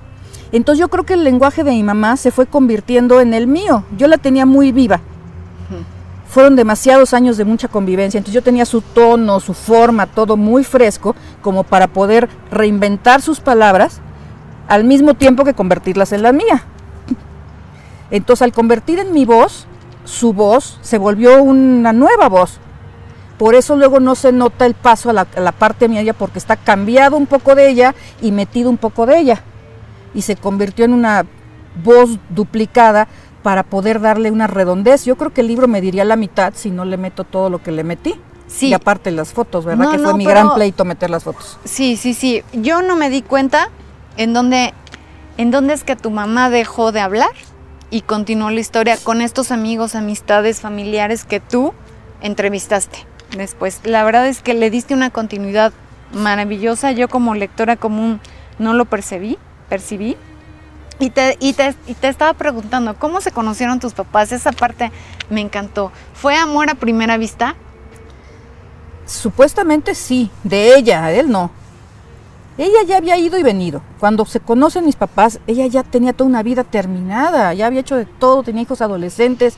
Entonces 0.52 0.80
yo 0.80 0.88
creo 0.88 1.04
que 1.04 1.14
el 1.14 1.24
lenguaje 1.24 1.64
de 1.64 1.70
mi 1.70 1.82
mamá 1.82 2.16
se 2.16 2.30
fue 2.30 2.46
convirtiendo 2.46 3.20
en 3.20 3.32
el 3.34 3.46
mío, 3.46 3.84
yo 3.96 4.08
la 4.08 4.18
tenía 4.18 4.46
muy 4.46 4.72
viva. 4.72 5.00
Fueron 6.28 6.56
demasiados 6.56 7.12
años 7.12 7.36
de 7.36 7.44
mucha 7.44 7.68
convivencia, 7.68 8.16
entonces 8.16 8.34
yo 8.34 8.42
tenía 8.42 8.64
su 8.64 8.80
tono, 8.80 9.38
su 9.38 9.52
forma, 9.52 10.06
todo 10.06 10.38
muy 10.38 10.64
fresco, 10.64 11.14
como 11.42 11.62
para 11.62 11.88
poder 11.88 12.26
reinventar 12.50 13.20
sus 13.20 13.40
palabras 13.40 14.00
al 14.68 14.84
mismo 14.84 15.14
tiempo 15.14 15.44
que 15.44 15.54
convertirlas 15.54 16.12
en 16.12 16.22
la 16.22 16.32
mía. 16.32 16.64
Entonces 18.10 18.42
al 18.42 18.52
convertir 18.52 18.98
en 18.98 19.12
mi 19.12 19.24
voz, 19.24 19.66
su 20.04 20.32
voz 20.32 20.78
se 20.82 20.98
volvió 20.98 21.42
una 21.42 21.92
nueva 21.92 22.28
voz. 22.28 22.58
Por 23.38 23.54
eso 23.54 23.76
luego 23.76 24.00
no 24.00 24.14
se 24.14 24.32
nota 24.32 24.66
el 24.66 24.74
paso 24.74 25.10
a 25.10 25.12
la, 25.12 25.26
a 25.36 25.40
la 25.40 25.52
parte 25.52 25.88
mía 25.88 26.12
porque 26.12 26.38
está 26.38 26.56
cambiado 26.56 27.16
un 27.16 27.26
poco 27.26 27.54
de 27.54 27.68
ella 27.68 27.94
y 28.20 28.30
metido 28.30 28.70
un 28.70 28.76
poco 28.76 29.06
de 29.06 29.18
ella. 29.18 29.42
Y 30.14 30.22
se 30.22 30.36
convirtió 30.36 30.84
en 30.84 30.92
una 30.92 31.24
voz 31.82 32.18
duplicada 32.28 33.08
para 33.42 33.62
poder 33.62 34.00
darle 34.00 34.30
una 34.30 34.46
redondez. 34.46 35.04
Yo 35.04 35.16
creo 35.16 35.32
que 35.32 35.40
el 35.40 35.48
libro 35.48 35.68
me 35.68 35.80
diría 35.80 36.04
la 36.04 36.16
mitad 36.16 36.52
si 36.54 36.70
no 36.70 36.84
le 36.84 36.96
meto 36.96 37.24
todo 37.24 37.50
lo 37.50 37.62
que 37.62 37.72
le 37.72 37.84
metí. 37.84 38.14
Sí. 38.46 38.68
Y 38.68 38.74
aparte 38.74 39.10
las 39.10 39.32
fotos, 39.32 39.64
¿verdad? 39.64 39.86
No, 39.86 39.92
que 39.92 39.98
fue 39.98 40.08
no, 40.08 40.16
mi 40.16 40.26
gran 40.26 40.54
pleito 40.54 40.84
meter 40.84 41.10
las 41.10 41.24
fotos. 41.24 41.58
Sí, 41.64 41.96
sí, 41.96 42.12
sí. 42.12 42.42
Yo 42.52 42.82
no 42.82 42.96
me 42.96 43.08
di 43.08 43.22
cuenta 43.22 43.70
en 44.16 44.32
dónde, 44.32 44.74
en 45.36 45.50
dónde 45.50 45.74
es 45.74 45.84
que 45.84 45.96
tu 45.96 46.10
mamá 46.10 46.50
dejó 46.50 46.92
de 46.92 47.00
hablar 47.00 47.30
y 47.90 48.02
continuó 48.02 48.50
la 48.50 48.60
historia 48.60 48.96
con 48.96 49.20
estos 49.20 49.50
amigos, 49.50 49.94
amistades, 49.94 50.60
familiares 50.60 51.24
que 51.24 51.40
tú 51.40 51.74
entrevistaste 52.22 53.06
después. 53.36 53.80
La 53.84 54.04
verdad 54.04 54.26
es 54.26 54.42
que 54.42 54.54
le 54.54 54.70
diste 54.70 54.94
una 54.94 55.10
continuidad 55.10 55.72
maravillosa. 56.12 56.92
Yo 56.92 57.08
como 57.08 57.34
lectora 57.34 57.76
común 57.76 58.20
no 58.58 58.72
lo 58.74 58.84
percibí, 58.84 59.38
percibí. 59.68 60.16
Y 60.98 61.10
te, 61.10 61.36
y, 61.40 61.54
te, 61.54 61.74
y 61.86 61.94
te 61.94 62.08
estaba 62.08 62.32
preguntando, 62.34 62.94
¿cómo 62.94 63.20
se 63.20 63.32
conocieron 63.32 63.80
tus 63.80 63.92
papás? 63.92 64.30
Esa 64.30 64.52
parte 64.52 64.92
me 65.30 65.40
encantó. 65.40 65.90
¿Fue 66.14 66.36
amor 66.36 66.70
a 66.70 66.74
primera 66.74 67.16
vista? 67.16 67.56
Supuestamente 69.04 69.94
sí, 69.94 70.30
de 70.44 70.76
ella, 70.76 71.04
a 71.04 71.12
él 71.12 71.30
no. 71.30 71.50
Ella 72.58 72.82
ya 72.86 72.98
había 72.98 73.16
ido 73.16 73.38
y 73.38 73.42
venido. 73.42 73.82
Cuando 73.98 74.26
se 74.26 74.40
conocen 74.40 74.84
mis 74.84 74.96
papás, 74.96 75.40
ella 75.46 75.66
ya 75.66 75.82
tenía 75.82 76.12
toda 76.12 76.28
una 76.28 76.42
vida 76.42 76.64
terminada, 76.64 77.54
ya 77.54 77.66
había 77.66 77.80
hecho 77.80 77.96
de 77.96 78.04
todo, 78.04 78.42
tenía 78.42 78.62
hijos 78.62 78.82
adolescentes, 78.82 79.56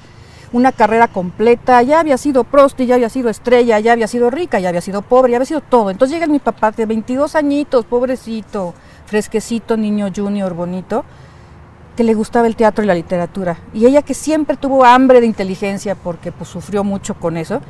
una 0.52 0.70
carrera 0.70 1.08
completa, 1.08 1.82
ya 1.82 1.98
había 1.98 2.16
sido 2.16 2.44
prosti, 2.44 2.86
ya 2.86 2.94
había 2.94 3.08
sido 3.08 3.28
estrella, 3.28 3.80
ya 3.80 3.92
había 3.92 4.06
sido 4.06 4.30
rica, 4.30 4.60
ya 4.60 4.68
había 4.68 4.80
sido 4.80 5.02
pobre, 5.02 5.32
ya 5.32 5.38
había 5.38 5.46
sido 5.46 5.60
todo. 5.60 5.90
Entonces 5.90 6.14
llega 6.14 6.30
mi 6.30 6.38
papá 6.38 6.70
de 6.70 6.86
22 6.86 7.34
añitos, 7.34 7.84
pobrecito, 7.84 8.74
fresquecito, 9.06 9.76
niño 9.76 10.12
junior, 10.14 10.54
bonito, 10.54 11.04
que 11.96 12.04
le 12.04 12.14
gustaba 12.14 12.46
el 12.46 12.54
teatro 12.54 12.84
y 12.84 12.86
la 12.86 12.94
literatura. 12.94 13.58
Y 13.72 13.86
ella 13.86 14.02
que 14.02 14.14
siempre 14.14 14.56
tuvo 14.56 14.84
hambre 14.84 15.20
de 15.20 15.26
inteligencia 15.26 15.96
porque 15.96 16.30
pues 16.30 16.48
sufrió 16.48 16.84
mucho 16.84 17.14
con 17.14 17.36
eso, 17.36 17.60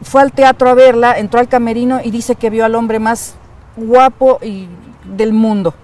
fue 0.00 0.22
al 0.22 0.32
teatro 0.32 0.70
a 0.70 0.74
verla, 0.74 1.18
entró 1.18 1.38
al 1.38 1.48
camerino 1.48 2.00
y 2.02 2.10
dice 2.10 2.34
que 2.34 2.48
vio 2.48 2.64
al 2.64 2.74
hombre 2.74 2.98
más 2.98 3.36
guapo 3.76 4.38
y 4.42 4.68
del 5.04 5.32
mundo. 5.32 5.74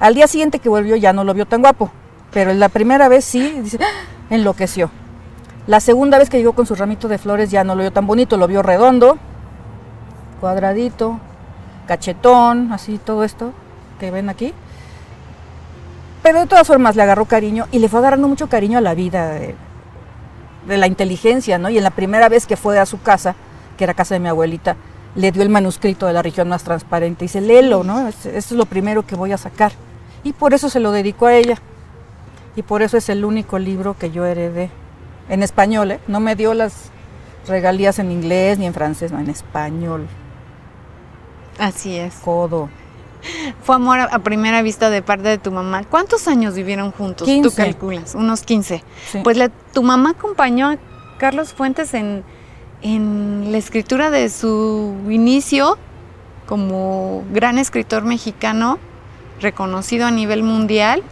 Al 0.00 0.14
día 0.14 0.26
siguiente 0.26 0.58
que 0.58 0.68
volvió 0.68 0.96
ya 0.96 1.12
no 1.12 1.24
lo 1.24 1.34
vio 1.34 1.46
tan 1.46 1.60
guapo, 1.60 1.90
pero 2.32 2.52
la 2.52 2.68
primera 2.68 3.08
vez 3.08 3.24
sí, 3.24 3.62
¡ah! 3.80 3.84
enloqueció. 4.30 4.90
La 5.66 5.80
segunda 5.80 6.18
vez 6.18 6.28
que 6.28 6.38
llegó 6.38 6.52
con 6.52 6.66
su 6.66 6.74
ramito 6.74 7.08
de 7.08 7.18
flores 7.18 7.50
ya 7.50 7.64
no 7.64 7.74
lo 7.74 7.82
vio 7.82 7.92
tan 7.92 8.06
bonito, 8.06 8.36
lo 8.36 8.46
vio 8.46 8.62
redondo, 8.62 9.16
cuadradito, 10.40 11.18
cachetón, 11.86 12.72
así 12.72 12.98
todo 12.98 13.24
esto 13.24 13.52
que 13.98 14.10
ven 14.10 14.28
aquí. 14.28 14.52
Pero 16.22 16.40
de 16.40 16.46
todas 16.46 16.66
formas 16.66 16.96
le 16.96 17.02
agarró 17.02 17.24
cariño 17.26 17.66
y 17.70 17.78
le 17.78 17.88
fue 17.88 18.00
agarrando 18.00 18.28
mucho 18.28 18.48
cariño 18.48 18.78
a 18.78 18.80
la 18.82 18.94
vida 18.94 19.30
de, 19.30 19.54
de 20.66 20.76
la 20.76 20.86
inteligencia, 20.86 21.58
¿no? 21.58 21.70
Y 21.70 21.78
en 21.78 21.84
la 21.84 21.90
primera 21.90 22.28
vez 22.28 22.46
que 22.46 22.56
fue 22.56 22.78
a 22.78 22.86
su 22.86 23.00
casa, 23.00 23.34
que 23.76 23.84
era 23.84 23.94
casa 23.94 24.14
de 24.14 24.20
mi 24.20 24.28
abuelita, 24.28 24.76
le 25.16 25.30
dio 25.32 25.42
el 25.42 25.48
manuscrito 25.48 26.06
de 26.06 26.12
la 26.12 26.22
región 26.22 26.48
más 26.48 26.64
transparente 26.64 27.24
y 27.24 27.28
dice, 27.28 27.40
léelo, 27.40 27.84
¿no? 27.84 28.08
Es- 28.08 28.26
Esto 28.26 28.54
es 28.54 28.58
lo 28.58 28.66
primero 28.66 29.06
que 29.06 29.14
voy 29.14 29.32
a 29.32 29.38
sacar. 29.38 29.72
Y 30.24 30.32
por 30.32 30.54
eso 30.54 30.68
se 30.70 30.80
lo 30.80 30.90
dedicó 30.92 31.26
a 31.26 31.34
ella. 31.34 31.56
Y 32.56 32.62
por 32.62 32.82
eso 32.82 32.96
es 32.96 33.08
el 33.08 33.24
único 33.24 33.58
libro 33.58 33.96
que 33.98 34.10
yo 34.10 34.24
heredé. 34.24 34.70
En 35.28 35.42
español, 35.42 35.92
¿eh? 35.92 36.00
No 36.08 36.20
me 36.20 36.36
dio 36.36 36.54
las 36.54 36.90
regalías 37.46 37.98
en 37.98 38.10
inglés 38.10 38.58
ni 38.58 38.66
en 38.66 38.74
francés, 38.74 39.12
no, 39.12 39.18
en 39.20 39.28
español. 39.30 40.06
Así 41.58 41.96
es. 41.96 42.14
Codo. 42.16 42.68
Fue 43.62 43.76
amor 43.76 44.00
a 44.00 44.18
primera 44.18 44.60
vista 44.62 44.90
de 44.90 45.00
parte 45.00 45.28
de 45.28 45.38
tu 45.38 45.50
mamá. 45.50 45.84
¿Cuántos 45.84 46.28
años 46.28 46.54
vivieron 46.54 46.90
juntos? 46.92 47.26
15. 47.26 47.48
Tú 47.48 47.56
calculas, 47.56 48.14
unos 48.14 48.42
15. 48.42 48.82
Sí. 49.10 49.20
Pues 49.24 49.36
la- 49.38 49.48
tu 49.48 49.82
mamá 49.82 50.10
acompañó 50.10 50.68
a 50.70 50.76
Carlos 51.18 51.54
Fuentes 51.54 51.94
en, 51.94 52.22
en 52.84 53.50
la 53.50 53.58
escritura 53.58 54.10
de 54.10 54.28
su 54.28 54.94
inicio 55.08 55.78
como 56.46 57.24
gran 57.32 57.56
escritor 57.58 58.04
mexicano, 58.04 58.78
reconocido 59.40 60.06
a 60.06 60.10
nivel 60.12 60.44
mundial, 60.44 61.02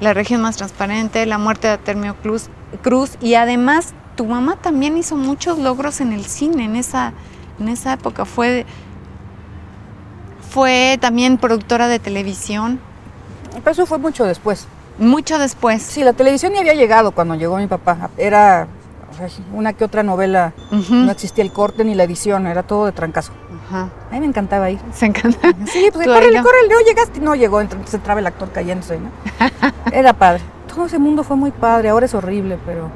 La 0.00 0.12
región 0.12 0.42
más 0.42 0.56
transparente, 0.56 1.24
La 1.26 1.38
muerte 1.38 1.68
de 1.68 1.74
Artemio 1.74 2.16
Cruz, 2.16 2.48
Cruz 2.82 3.16
y 3.20 3.34
además 3.34 3.94
tu 4.16 4.24
mamá 4.24 4.56
también 4.56 4.96
hizo 4.96 5.16
muchos 5.16 5.58
logros 5.58 6.00
en 6.00 6.12
el 6.12 6.24
cine 6.24 6.64
en 6.64 6.74
esa, 6.74 7.12
en 7.60 7.68
esa 7.68 7.92
época. 7.92 8.24
Fue, 8.24 8.64
fue 10.50 10.98
también 11.00 11.36
productora 11.36 11.86
de 11.86 11.98
televisión, 11.98 12.80
Pero 13.52 13.70
eso 13.70 13.86
fue 13.86 13.98
mucho 13.98 14.24
después. 14.24 14.66
mucho 14.98 15.38
después. 15.38 15.82
Sí, 15.82 16.02
la 16.02 16.14
televisión 16.14 16.54
ya 16.54 16.60
había 16.60 16.74
llegado 16.74 17.12
cuando 17.12 17.34
llegó 17.34 17.56
mi 17.58 17.66
papá. 17.66 18.10
Era 18.16 18.68
una 19.52 19.72
que 19.72 19.84
otra 19.84 20.02
novela. 20.02 20.52
No 20.90 21.10
existía 21.10 21.44
el 21.44 21.52
corte 21.52 21.84
ni 21.84 21.94
la 21.94 22.04
edición, 22.04 22.46
era 22.46 22.62
todo 22.62 22.86
de 22.86 22.92
trancazo. 22.92 23.32
Ajá. 23.66 23.88
A 24.10 24.14
mí 24.14 24.20
me 24.20 24.26
encantaba 24.26 24.70
ir. 24.70 24.78
Se 24.92 25.06
encanta. 25.06 25.52
Sí, 25.66 25.90
pues 25.92 26.06
córrele, 26.06 26.38
no. 26.38 26.44
córrele, 26.44 26.68
no 26.68 26.80
llegaste. 26.80 27.20
No 27.20 27.34
llegó, 27.34 27.60
entonces 27.60 27.94
entraba 27.94 28.20
el 28.20 28.26
actor 28.26 28.50
cayéndose, 28.52 28.98
¿no? 28.98 29.10
Era 29.92 30.12
padre. 30.12 30.42
Todo 30.72 30.86
ese 30.86 30.98
mundo 30.98 31.22
fue 31.22 31.36
muy 31.36 31.50
padre, 31.50 31.88
ahora 31.88 32.06
es 32.06 32.14
horrible, 32.14 32.58
pero. 32.66 32.90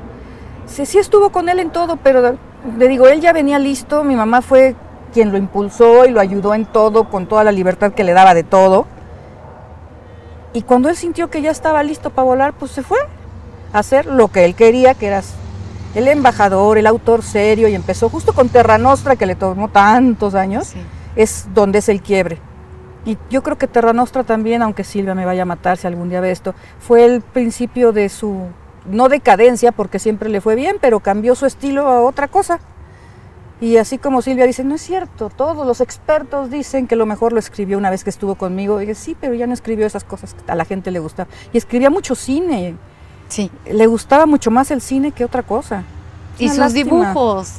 Sí, 0.67 0.85
sí 0.85 0.99
estuvo 0.99 1.31
con 1.31 1.49
él 1.49 1.61
en 1.61 1.71
todo, 1.71 1.97
pero 1.97 2.37
le 2.77 2.89
digo, 2.89 3.07
él 3.09 3.21
ya 3.21 3.33
venía 3.33 3.59
listo, 3.59 4.05
mi 4.05 4.17
mamá 4.17 4.43
fue 4.43 4.75
quien 5.13 5.33
lo 5.33 5.39
impulsó 5.39 6.05
y 6.05 6.11
lo 6.11 6.21
ayudó 6.21 6.55
en 6.55 6.67
todo, 6.67 7.09
con 7.09 7.27
toda 7.27 7.45
la 7.45 7.53
libertad 7.53 7.93
que 7.93 8.05
le 8.05 8.13
daba 8.13 8.35
de 8.35 8.43
todo. 8.43 8.87
Y 10.53 10.63
cuando 10.63 10.89
él 10.89 10.97
sintió 10.97 11.31
que 11.31 11.43
ya 11.43 11.51
estaba 11.51 11.83
listo 11.83 12.11
para 12.11 12.27
volar, 12.27 12.53
pues 12.53 12.73
se 12.73 12.83
fue 12.83 12.99
a 13.73 13.79
hacer 13.79 14.07
lo 14.07 14.29
que 14.29 14.45
él 14.45 14.55
quería, 14.55 14.95
que 14.95 15.07
era 15.07 15.23
el 15.95 16.09
embajador, 16.09 16.79
el 16.79 16.87
autor 16.87 17.23
serio, 17.23 17.69
y 17.69 17.75
empezó 17.75 18.09
justo 18.09 18.33
con 18.33 18.49
Terra 18.49 18.79
Nostra, 18.79 19.17
que 19.17 19.27
le 19.27 19.35
tomó 19.35 19.69
tantos 19.69 20.35
años 20.35 20.69
Sí. 20.69 20.81
es 21.17 21.49
donde 21.55 21.79
es 21.79 21.89
el 21.89 22.03
quiebre. 22.03 22.39
Y 23.05 23.17
yo 23.31 23.43
creo 23.43 23.57
que 23.57 23.67
Terra 23.67 23.93
Nostra 23.93 24.23
también, 24.25 24.61
aunque 24.63 24.85
Silvia 24.85 25.15
me 25.15 25.25
vaya 25.25 25.43
a 25.43 25.47
matar 25.47 25.79
si 25.79 25.87
algún 25.87 26.09
día 26.11 26.21
ve 26.21 26.31
esto, 26.31 26.55
fue 26.79 27.05
el 27.05 27.23
principio 27.23 27.93
de 27.93 28.09
su, 28.11 28.47
no 28.87 29.09
decadencia, 29.09 29.73
porque 29.73 29.99
siempre 29.99 30.29
le 30.29 30.41
fue 30.41 30.57
bien, 30.57 30.77
pero 30.81 31.01
cambió 31.01 31.35
su 31.35 31.47
estilo 31.47 31.89
a 31.89 32.03
otra 32.03 32.29
cosa. 32.29 32.61
Y 33.61 33.77
así 33.79 33.99
como 33.99 34.23
Silvia 34.23 34.47
dice, 34.47 34.63
no 34.63 34.77
es 34.77 34.83
cierto, 34.83 35.31
todos 35.31 35.67
los 35.67 35.81
expertos 35.81 36.49
dicen 36.51 36.87
que 36.87 36.95
lo 36.95 37.07
mejor 37.07 37.33
lo 37.33 37.41
escribió 37.41 37.77
una 37.77 37.91
vez 37.91 38.05
que 38.05 38.11
estuvo 38.11 38.37
conmigo. 38.37 38.77
Y 38.81 38.83
dije, 38.83 38.95
sí, 38.95 39.17
pero 39.21 39.35
ya 39.35 39.47
no 39.49 39.55
escribió 39.55 39.85
esas 39.87 40.05
cosas 40.05 40.35
que 40.35 40.53
a 40.53 40.55
la 40.55 40.65
gente 40.65 40.91
le 40.93 41.01
gustaba. 41.01 41.29
Y 41.53 41.59
escribía 41.59 41.91
mucho 41.91 42.15
cine, 42.15 42.77
Sí. 43.29 43.51
le 43.71 43.87
gustaba 43.87 44.27
mucho 44.27 44.51
más 44.51 44.71
el 44.71 44.81
cine 44.81 45.13
que 45.13 45.25
otra 45.25 45.43
cosa. 45.43 45.85
Y 46.39 46.49
sus 46.49 46.59
lástima. 46.59 46.85
dibujos, 46.85 47.53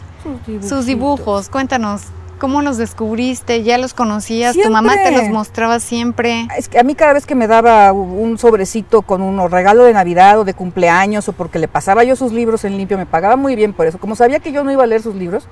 Sus 0.46 0.70
sus 0.70 0.86
dibujos, 0.86 1.50
cuéntanos, 1.50 2.02
¿cómo 2.40 2.62
los 2.62 2.78
descubriste? 2.78 3.64
¿Ya 3.64 3.78
los 3.78 3.94
conocías? 3.94 4.56
¿Tu 4.56 4.70
mamá 4.70 4.96
te 4.96 5.12
los 5.12 5.30
mostraba 5.30 5.80
siempre? 5.80 6.48
Es 6.58 6.70
que 6.70 6.80
a 6.80 6.84
mí 6.84 6.96
cada 6.96 7.14
vez 7.14 7.26
que 7.26 7.36
me 7.36 7.48
daba 7.48 7.92
un 7.92 8.38
sobrecito 8.38 9.02
con 9.02 9.22
un 9.22 9.52
regalo 9.52 9.84
de 9.84 9.94
Navidad 9.94 10.40
o 10.40 10.46
de 10.46 10.54
cumpleaños 10.54 11.28
o 11.28 11.34
porque 11.34 11.60
le 11.60 11.68
pasaba 11.68 12.04
yo 12.04 12.16
sus 12.16 12.32
libros 12.32 12.64
en 12.64 12.78
limpio, 12.78 12.98
me 12.98 13.06
pagaba 13.06 13.36
muy 13.36 13.56
bien 13.56 13.74
por 13.74 13.86
eso. 13.86 13.98
Como 14.00 14.16
sabía 14.16 14.40
que 14.40 14.52
yo 14.52 14.64
no 14.64 14.72
iba 14.72 14.84
a 14.84 14.88
leer 14.88 15.02
sus 15.02 15.16
libros, 15.16 15.46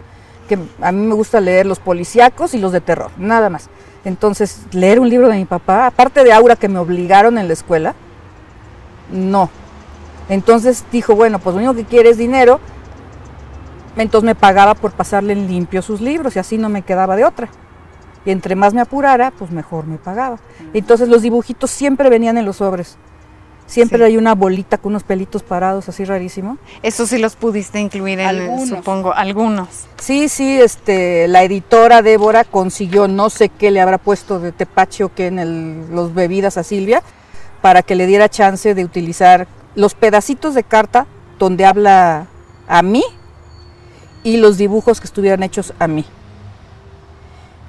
que 0.47 0.57
a 0.81 0.91
mí 0.91 1.05
me 1.05 1.13
gusta 1.13 1.41
leer 1.41 1.65
los 1.65 1.79
policíacos 1.79 2.53
y 2.53 2.59
los 2.59 2.71
de 2.71 2.81
terror, 2.81 3.11
nada 3.17 3.49
más. 3.49 3.69
Entonces, 4.05 4.61
leer 4.71 5.01
un 5.01 5.09
libro 5.09 5.27
de 5.27 5.35
mi 5.35 5.45
papá, 5.45 5.85
aparte 5.87 6.23
de 6.23 6.31
Aura 6.31 6.55
que 6.55 6.69
me 6.69 6.79
obligaron 6.79 7.37
en 7.37 7.47
la 7.47 7.53
escuela, 7.53 7.93
no. 9.11 9.49
Entonces 10.29 10.83
dijo, 10.91 11.15
bueno, 11.15 11.39
pues 11.39 11.53
lo 11.55 11.59
único 11.59 11.75
que 11.75 11.85
quiere 11.85 12.09
es 12.09 12.17
dinero. 12.17 12.59
Entonces 13.95 14.25
me 14.25 14.35
pagaba 14.35 14.75
por 14.75 14.91
pasarle 14.91 15.33
en 15.33 15.47
limpio 15.47 15.81
sus 15.81 16.01
libros 16.01 16.35
y 16.35 16.39
así 16.39 16.57
no 16.57 16.69
me 16.69 16.83
quedaba 16.83 17.15
de 17.15 17.25
otra. 17.25 17.49
Y 18.25 18.31
entre 18.31 18.55
más 18.55 18.73
me 18.73 18.81
apurara, 18.81 19.31
pues 19.31 19.51
mejor 19.51 19.87
me 19.87 19.97
pagaba. 19.97 20.37
Entonces 20.73 21.07
los 21.09 21.21
dibujitos 21.21 21.71
siempre 21.71 22.09
venían 22.09 22.37
en 22.37 22.45
los 22.45 22.57
sobres. 22.57 22.97
Siempre 23.65 23.97
Sí. 23.97 24.03
hay 24.05 24.17
una 24.17 24.33
bolita 24.35 24.77
con 24.77 24.91
unos 24.93 25.03
pelitos 25.03 25.43
parados, 25.43 25.89
así 25.89 26.05
rarísimo. 26.05 26.57
Eso 26.83 27.05
sí 27.05 27.17
los 27.17 27.35
pudiste 27.35 27.79
incluir 27.79 28.19
en, 28.19 28.27
Algunos. 28.27 28.69
supongo, 28.69 29.13
algunos. 29.13 29.67
Sí, 29.99 30.29
sí, 30.29 30.59
este, 30.61 31.27
la 31.27 31.43
editora 31.43 32.01
Débora 32.01 32.43
consiguió 32.45 33.07
no 33.09 33.29
sé 33.29 33.49
qué 33.49 33.71
le 33.71 33.81
habrá 33.81 33.97
puesto 33.97 34.39
de 34.39 34.51
tepache 34.53 35.03
o 35.03 35.13
qué 35.13 35.27
en 35.27 35.39
el- 35.39 35.85
los 35.93 36.13
bebidas 36.13 36.57
a 36.57 36.63
Silvia 36.63 37.01
para 37.61 37.81
que 37.81 37.95
le 37.95 38.05
diera 38.07 38.29
chance 38.29 38.73
de 38.73 38.85
utilizar 38.85 39.47
los 39.77 39.93
pedacitos 39.93 40.53
de 40.55 40.63
carta 40.63 41.05
donde 41.39 41.65
habla 41.65 42.25
a 42.67 42.81
mí 42.81 43.03
y 44.23 44.37
los 44.37 44.57
dibujos 44.57 44.99
que 44.99 45.05
estuvieran 45.05 45.43
hechos 45.43 45.73
a 45.79 45.87
mí. 45.87 46.03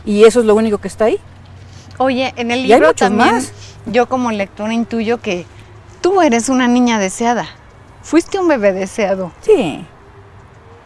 Y 0.05 0.25
eso 0.25 0.40
es 0.40 0.47
lo 0.47 0.55
único 0.55 0.79
que 0.79 0.88
está 0.88 1.05
ahí. 1.05 1.18
Oye, 1.99 2.33
en 2.37 2.51
el 2.51 2.62
libro 2.66 2.94
también 2.94 3.35
más. 3.35 3.53
yo 3.87 4.09
como 4.09 4.31
lectora 4.33 4.73
intuyo 4.73 5.18
que 5.21 5.44
tú 6.01 6.23
eres 6.23 6.49
una 6.49 6.66
niña 6.66 6.99
deseada. 6.99 7.47
Fuiste 8.03 8.38
un 8.38 8.49
bebé 8.49 8.73
deseado 8.73 9.33
Sí. 9.42 9.85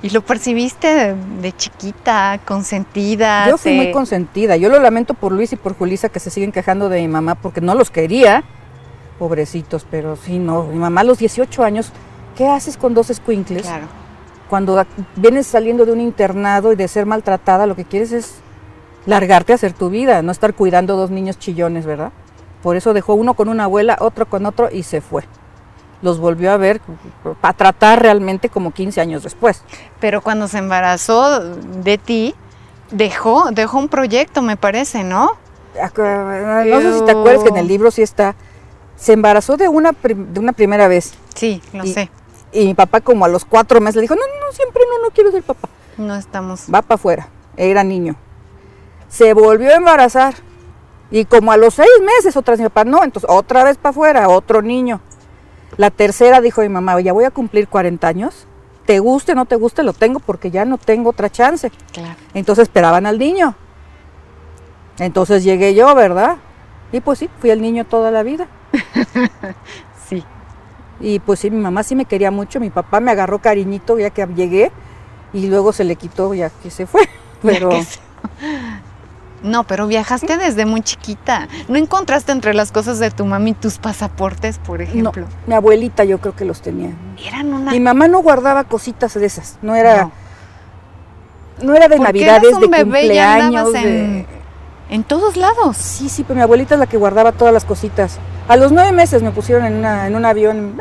y 0.03 0.11
lo 0.11 0.23
percibiste 0.23 0.89
de, 0.89 1.15
de 1.41 1.53
chiquita, 1.57 2.41
consentida. 2.45 3.49
Yo 3.49 3.59
fui 3.59 3.73
te- 3.73 3.77
muy 3.77 3.93
consentida. 3.93 4.57
Yo 4.57 4.69
lo 4.71 4.81
lamento 4.81 5.15
por 5.15 5.31
Luis 5.31 5.53
y 5.53 5.57
por 5.57 5.77
Julisa 5.77 6.09
que 6.09 6.19
se 6.19 6.31
siguen 6.31 6.51
quejando 6.51 6.89
de 6.89 7.01
mi 7.01 7.09
mamá 7.09 7.37
porque 7.37 7.61
no 7.61 7.75
los 7.77 7.91
quería. 7.91 8.43
Pobrecitos, 9.19 9.87
pero 9.91 10.17
sí, 10.17 10.39
no. 10.39 10.65
Mi 10.65 10.79
mamá 10.79 11.03
a 11.03 11.05
los 11.05 11.19
18 11.19 11.63
años, 11.63 11.91
¿qué 12.37 12.49
haces 12.49 12.77
con 12.77 12.95
dos 12.95 13.11
escuincles? 13.11 13.63
Claro. 13.63 13.87
Cuando 14.49 14.85
vienes 15.17 15.47
saliendo 15.47 15.87
de 15.87 15.93
un 15.93 16.01
internado 16.01 16.73
y 16.73 16.77
de 16.77 16.89
ser 16.89 17.07
maltratada, 17.07 17.67
lo 17.67 17.75
que 17.77 17.85
quieres 17.85 18.13
es 18.13 18.35
largarte 19.07 19.53
a 19.53 19.55
hacer 19.57 19.73
tu 19.73 19.89
vida, 19.91 20.23
no 20.23 20.31
estar 20.33 20.55
cuidando 20.55 20.97
dos 20.97 21.11
niños 21.11 21.39
chillones, 21.39 21.87
¿verdad? 21.87 22.13
Por 22.63 22.77
eso 22.77 22.93
dejó 22.93 23.15
uno 23.15 23.35
con 23.35 23.49
una 23.49 23.65
abuela, 23.65 23.97
otro 24.01 24.27
con 24.27 24.47
otro 24.47 24.69
y 24.71 24.83
se 24.83 25.01
fue. 25.01 25.25
Los 26.03 26.19
volvió 26.19 26.53
a 26.53 26.57
ver 26.57 26.81
para 27.41 27.55
tratar 27.55 28.03
realmente 28.03 28.49
como 28.49 28.73
15 28.73 29.01
años 29.01 29.23
después. 29.23 29.63
Pero 30.01 30.21
cuando 30.21 30.49
se 30.49 30.59
embarazó 30.59 31.41
de 31.41 31.97
ti, 31.99 32.35
dejó, 32.91 33.51
dejó 33.53 33.79
un 33.79 33.89
proyecto, 33.89 34.43
me 34.43 34.57
parece, 34.57 35.03
¿no? 35.05 35.33
Acu- 35.81 36.67
No 36.71 36.81
sé 36.81 36.99
si 36.99 37.05
te 37.05 37.13
acuerdas 37.13 37.43
que 37.45 37.49
en 37.51 37.57
el 37.57 37.69
libro 37.69 37.91
sí 37.91 38.03
está. 38.03 38.35
Se 39.03 39.15
embarazó 39.15 39.57
de 39.57 39.67
una, 39.67 39.91
de 40.01 40.39
una 40.39 40.53
primera 40.53 40.87
vez. 40.87 41.15
Sí, 41.35 41.61
lo 41.73 41.85
Y- 41.85 41.93
sé. 41.93 42.09
Y 42.53 42.67
mi 42.67 42.75
papá 42.75 43.01
como 43.01 43.25
a 43.25 43.29
los 43.29 43.45
cuatro 43.45 43.81
meses 43.81 43.97
le 43.97 44.03
dijo, 44.03 44.15
no, 44.15 44.21
no, 44.21 44.53
siempre 44.53 44.81
no, 44.89 45.03
no 45.05 45.11
quiero 45.13 45.33
ser 45.33 45.43
papá. 45.43 45.69
No 45.97 46.15
estamos. 46.15 46.67
Va 46.73 46.83
para 46.83 46.95
afuera. 46.95 47.29
Era 47.57 47.83
niño. 47.83 48.15
Se 49.09 49.35
volvió 49.35 49.71
a 49.73 49.75
embarazar. 49.75 50.35
Y 51.11 51.25
como 51.25 51.51
a 51.51 51.57
los 51.57 51.75
seis 51.75 51.89
meses 52.17 52.37
otra 52.37 52.53
vez 52.53 52.61
mi 52.61 52.67
papá, 52.69 52.85
no, 52.85 53.03
entonces 53.03 53.29
otra 53.29 53.65
vez 53.65 53.77
para 53.77 53.91
afuera, 53.91 54.29
otro 54.29 54.63
niño. 54.63 55.01
La 55.79 55.91
tercera 55.91 56.41
dijo 56.41 56.61
mi 56.61 56.69
mamá, 56.69 57.01
ya 57.01 57.13
voy 57.13 57.25
a 57.25 57.33
cumplir 57.33 57.67
40 57.67 58.07
años. 58.07 58.47
Te 58.87 59.01
guste 59.01 59.35
no 59.35 59.47
te 59.47 59.57
guste, 59.57 59.83
lo 59.83 59.95
tengo 59.95 60.21
porque 60.21 60.53
ya 60.53 60.65
no 60.65 60.79
tengo 60.79 61.11
otra 61.11 61.29
chance. 61.29 61.73
Claro. 61.93 62.15
Entonces 62.35 62.63
esperaban 62.65 63.07
al 63.07 63.19
niño. 63.19 63.57
Entonces 64.99 65.43
llegué 65.43 65.75
yo, 65.75 65.93
¿verdad? 65.97 66.37
Y 66.93 67.01
pues 67.01 67.19
sí, 67.19 67.29
fui 67.41 67.51
el 67.51 67.61
niño 67.63 67.85
toda 67.85 68.11
la 68.13 68.23
vida. 68.23 68.47
Sí. 70.09 70.25
Y 71.01 71.19
pues 71.21 71.41
sí, 71.41 71.51
mi 71.51 71.59
mamá 71.61 71.83
sí 71.83 71.95
me 71.97 72.05
quería 72.05 72.31
mucho, 72.31 72.61
mi 72.61 72.71
papá 72.71 73.01
me 73.01 73.11
agarró 73.11 73.41
cariñito 73.41 73.99
ya 73.99 74.11
que 74.11 74.27
llegué 74.27 74.71
y 75.33 75.47
luego 75.49 75.73
se 75.73 75.85
le 75.85 75.97
quitó 75.97 76.33
ya 76.35 76.51
que 76.51 76.71
se 76.71 76.87
fue. 76.87 77.09
Pero 77.43 77.71
se- 77.83 77.99
No, 79.43 79.65
pero 79.65 79.89
viajaste 79.89 80.37
desde 80.39 80.65
muy 80.67 80.83
chiquita. 80.83 81.49
¿No 81.69 81.77
encontraste 81.77 82.31
entre 82.31 82.55
las 82.55 82.71
cosas 82.71 83.01
de 83.01 83.11
tu 83.11 83.25
mami 83.27 83.55
tus 83.55 83.79
pasaportes, 83.79 84.59
por 84.59 84.79
no, 84.79 84.85
ejemplo? 84.85 85.27
mi 85.49 85.55
abuelita 85.55 86.05
yo 86.05 86.19
creo 86.19 86.37
que 86.37 86.45
los 86.45 86.61
tenía. 86.63 86.91
Eran 87.27 87.53
una... 87.53 87.73
Mi 87.73 87.81
mamá 87.81 88.07
no 88.07 88.21
guardaba 88.21 88.63
cositas 88.65 89.15
de 89.15 89.27
esas, 89.27 89.59
no 89.63 89.75
era 89.75 90.03
No. 90.03 90.13
no, 91.63 91.75
era 91.75 91.89
de 91.89 91.97
Porque 91.97 92.13
navidades, 92.13 92.45
eras 92.51 92.61
de 92.61 92.67
bebé 92.69 92.79
y 92.79 92.85
cumpleaños, 93.09 93.47
andabas 93.67 93.73
de... 93.73 94.05
en, 94.05 94.27
en 94.91 95.03
todos 95.05 95.37
lados. 95.37 95.77
Sí, 95.77 96.09
sí, 96.09 96.23
pero 96.23 96.37
mi 96.37 96.43
abuelita 96.43 96.75
es 96.77 96.79
la 96.79 96.87
que 96.87 96.97
guardaba 96.97 97.33
todas 97.33 97.53
las 97.53 97.65
cositas. 97.65 98.19
A 98.49 98.57
los 98.57 98.73
nueve 98.73 98.93
meses 98.93 99.23
me 99.23 99.31
pusieron 99.31 99.65
en, 99.65 99.75
una- 99.77 100.07
en 100.07 100.15
un 100.17 100.25
avión 100.25 100.75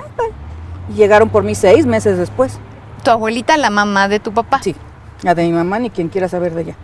y 0.89 0.93
llegaron 0.95 1.29
por 1.29 1.43
mí 1.43 1.55
seis 1.55 1.85
meses 1.85 2.17
después. 2.17 2.59
Tu 3.03 3.11
abuelita, 3.11 3.57
la 3.57 3.69
mamá 3.69 4.07
de 4.07 4.19
tu 4.19 4.33
papá. 4.33 4.59
Sí, 4.63 4.75
la 5.23 5.35
de 5.35 5.43
mi 5.43 5.51
mamá 5.53 5.79
ni 5.79 5.89
quien 5.89 6.09
quiera 6.09 6.27
saber 6.27 6.53
de 6.53 6.61
ella. 6.63 6.75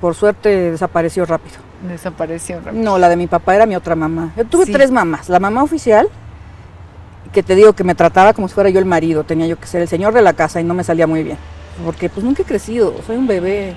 Por 0.00 0.14
suerte 0.14 0.70
desapareció 0.72 1.24
rápido. 1.26 1.56
Desapareció 1.88 2.60
rápido. 2.60 2.82
No, 2.82 2.98
la 2.98 3.08
de 3.08 3.16
mi 3.16 3.26
papá 3.26 3.54
era 3.54 3.66
mi 3.66 3.76
otra 3.76 3.94
mamá. 3.94 4.32
Yo 4.36 4.44
tuve 4.44 4.66
Sí. 4.66 4.72
tres 4.72 4.90
mamás. 4.90 5.28
La 5.28 5.38
mamá 5.40 5.62
oficial, 5.62 6.08
que 7.32 7.42
te 7.42 7.54
digo 7.54 7.72
que 7.74 7.84
me 7.84 7.94
trataba 7.94 8.32
como 8.32 8.48
si 8.48 8.54
fuera 8.54 8.70
yo 8.70 8.78
el 8.78 8.84
marido, 8.86 9.24
tenía 9.24 9.46
yo 9.46 9.58
que 9.58 9.66
ser 9.66 9.82
el 9.82 9.88
señor 9.88 10.14
de 10.14 10.22
la 10.22 10.32
casa 10.32 10.60
y 10.60 10.64
no 10.64 10.74
me 10.74 10.84
salía 10.84 11.06
muy 11.06 11.22
bien. 11.22 11.36
Porque 11.84 12.08
pues 12.08 12.24
nunca 12.24 12.42
he 12.42 12.46
crecido, 12.46 12.94
soy 13.06 13.16
un 13.16 13.26
bebé. 13.26 13.74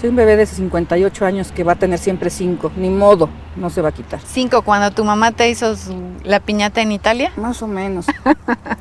Soy 0.00 0.10
un 0.10 0.16
bebé 0.16 0.36
de 0.36 0.46
58 0.46 1.26
años 1.26 1.50
que 1.50 1.64
va 1.64 1.72
a 1.72 1.74
tener 1.74 1.98
siempre 1.98 2.30
cinco, 2.30 2.70
ni 2.76 2.88
modo, 2.88 3.28
no 3.56 3.68
se 3.68 3.82
va 3.82 3.88
a 3.88 3.92
quitar. 3.92 4.20
¿Cinco 4.24 4.62
cuando 4.62 4.92
tu 4.92 5.04
mamá 5.04 5.32
te 5.32 5.50
hizo 5.50 5.74
la 6.22 6.38
piñata 6.38 6.80
en 6.80 6.92
Italia? 6.92 7.32
Más 7.36 7.62
o 7.62 7.66
menos. 7.66 8.06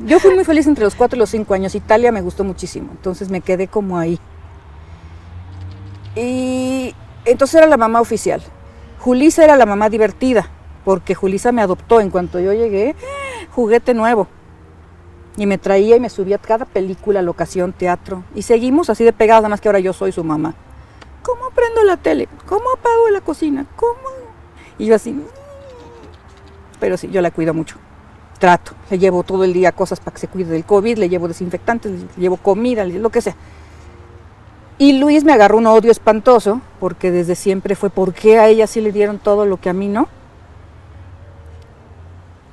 Yo 0.06 0.20
fui 0.20 0.36
muy 0.36 0.46
feliz 0.46 0.68
entre 0.68 0.84
los 0.84 0.94
cuatro 0.94 1.18
y 1.18 1.20
los 1.20 1.32
cinco 1.32 1.56
años. 1.56 1.74
Italia 1.74 2.12
me 2.12 2.22
gustó 2.22 2.44
muchísimo, 2.44 2.90
entonces 2.92 3.32
me 3.32 3.42
quedé 3.42 3.68
como 3.68 3.98
ahí. 3.98 4.20
Y 6.16 6.94
entonces 7.26 7.56
era 7.56 7.66
la 7.66 7.78
mamá 7.78 8.00
oficial. 8.00 8.44
Julisa 9.00 9.44
era 9.44 9.56
la 9.56 9.66
mamá 9.66 9.90
divertida, 9.90 10.52
porque 10.86 11.16
Julisa 11.16 11.52
me 11.52 11.64
adoptó 11.64 12.00
en 12.00 12.12
cuanto 12.12 12.40
yo 12.40 12.54
llegué, 12.54 12.96
juguete 13.56 13.96
nuevo. 13.96 14.28
Y 15.36 15.48
me 15.48 15.58
traía 15.58 15.96
y 15.96 16.00
me 16.00 16.12
subía 16.12 16.36
a 16.36 16.40
cada 16.40 16.66
película, 16.66 17.24
locación, 17.24 17.74
teatro. 17.74 18.24
Y 18.36 18.44
seguimos 18.44 18.92
así 18.92 19.04
de 19.04 19.14
pegados, 19.14 19.42
nada 19.42 19.50
más 19.50 19.62
que 19.62 19.68
ahora 19.68 19.80
yo 19.80 19.94
soy 19.94 20.12
su 20.12 20.24
mamá. 20.24 20.54
¿Cómo 21.28 21.50
prendo 21.50 21.84
la 21.84 21.98
tele? 21.98 22.30
¿Cómo 22.46 22.72
apago 22.72 23.10
la 23.10 23.20
cocina? 23.20 23.66
¿Cómo? 23.76 24.00
Y 24.78 24.86
yo 24.86 24.96
así. 24.96 25.14
Pero 26.80 26.96
sí, 26.96 27.10
yo 27.12 27.22
la 27.22 27.32
cuido 27.32 27.54
mucho. 27.54 27.76
Trato. 28.40 28.72
Le 28.90 28.98
llevo 28.98 29.24
todo 29.24 29.44
el 29.44 29.52
día 29.52 29.74
cosas 29.74 30.00
para 30.00 30.14
que 30.14 30.22
se 30.22 30.30
cuide 30.30 30.52
del 30.52 30.64
COVID, 30.64 30.98
le 30.98 31.10
llevo 31.10 31.28
desinfectantes, 31.28 31.92
le 31.92 32.08
llevo 32.18 32.38
comida, 32.38 32.86
lo 32.86 33.10
que 33.10 33.20
sea. 33.20 33.36
Y 34.78 35.00
Luis 35.00 35.26
me 35.26 35.34
agarró 35.34 35.58
un 35.58 35.68
odio 35.68 35.92
espantoso, 35.92 36.62
porque 36.80 37.12
desde 37.12 37.36
siempre 37.36 37.76
fue, 37.76 37.90
¿por 37.90 38.14
qué 38.14 38.40
a 38.40 38.48
ella 38.48 38.66
sí 38.66 38.80
le 38.80 38.94
dieron 38.94 39.20
todo 39.20 39.46
lo 39.46 39.58
que 39.58 39.70
a 39.70 39.74
mí 39.74 39.90
no? 39.90 40.08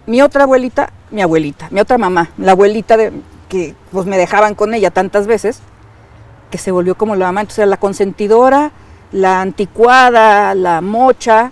Mi 0.07 0.21
otra 0.21 0.45
abuelita, 0.45 0.93
mi 1.13 1.23
abuelita, 1.23 1.69
mi 1.71 1.79
otra 1.79 1.97
mamá, 1.97 2.31
la 2.39 2.53
abuelita 2.53 2.97
de, 2.97 3.13
que 3.49 3.77
pues 3.93 4.05
me 4.07 4.19
dejaban 4.19 4.57
con 4.57 4.75
ella 4.75 4.91
tantas 4.91 5.29
veces, 5.29 5.61
que 6.55 6.59
se 6.59 6.71
volvió 6.71 6.95
como 6.95 7.17
la 7.17 7.27
mamá, 7.27 7.41
entonces 7.41 7.59
era 7.59 7.67
la 7.67 7.79
consentidora, 7.79 8.71
la 9.11 9.41
anticuada, 9.41 10.55
la 10.55 10.81
mocha, 10.81 11.51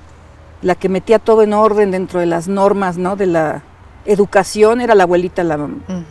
la 0.63 0.77
que 0.77 0.89
metía 0.89 1.19
todo 1.19 1.43
en 1.43 1.55
orden 1.55 1.91
dentro 1.91 2.21
de 2.21 2.27
las 2.27 2.47
normas, 2.47 2.99
¿no? 2.99 3.17
De 3.17 3.27
la 3.27 3.65
educación, 4.05 4.81
era 4.81 4.95
la 4.95 5.03
abuelita, 5.03 5.43
la 5.43 5.59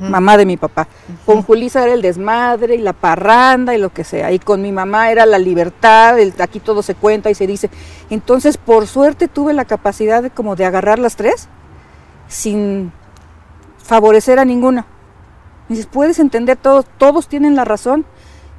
mamá 0.02 0.36
de 0.36 0.46
mi 0.46 0.58
papá. 0.58 0.90
Con 1.26 1.42
Julisa 1.42 1.82
era 1.84 1.94
el 1.94 2.02
desmadre 2.02 2.76
y 2.76 2.80
la 2.80 2.92
parranda 2.92 3.74
y 3.74 3.78
lo 3.78 3.94
que 3.94 4.04
sea. 4.04 4.34
Y 4.34 4.40
con 4.40 4.62
mi 4.62 4.74
mamá 4.74 5.10
era 5.10 5.26
la 5.26 5.40
libertad, 5.40 6.20
el, 6.20 6.34
aquí 6.42 6.60
todo 6.60 6.84
se 6.84 6.94
cuenta 6.94 7.30
y 7.30 7.34
se 7.34 7.48
dice. 7.48 7.70
Entonces, 8.10 8.58
por 8.58 8.88
suerte 8.88 9.30
tuve 9.30 9.54
la 9.54 9.64
capacidad 9.64 10.22
de 10.22 10.32
como 10.32 10.58
de 10.58 10.66
agarrar 10.66 11.00
las 11.00 11.16
tres 11.16 11.48
sin 12.28 12.92
favorecer 13.78 14.38
a 14.38 14.44
ninguna. 14.44 14.86
dices, 15.70 15.86
puedes 15.86 16.20
entender, 16.20 16.58
todos, 16.58 16.84
todos 16.98 17.30
tienen 17.30 17.56
la 17.56 17.64
razón. 17.64 18.06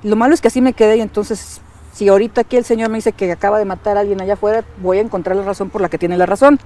Lo 0.03 0.17
malo 0.17 0.35
es 0.35 0.41
que 0.41 0.49
así 0.49 0.61
me 0.61 0.73
quedé 0.73 0.97
y 0.97 1.01
entonces, 1.01 1.61
si 1.93 2.09
ahorita 2.09 2.43
aquí 2.43 2.57
el 2.57 2.65
Señor 2.65 2.91
me 2.91 2.99
dice 2.99 3.13
que 3.13 3.31
acaba 3.31 3.59
de 3.59 3.65
matar 3.65 3.97
a 3.97 4.01
alguien 4.01 4.21
allá 4.21 4.35
afuera, 4.35 4.65
voy 4.79 4.99
a 4.99 5.01
encontrar 5.01 5.37
la 5.37 5.45
razón 5.45 5.71
por 5.71 5.81
la 5.81 5.89
que 5.89 5.99
tiene 5.99 6.17
la 6.17 6.27
razón. 6.27 6.59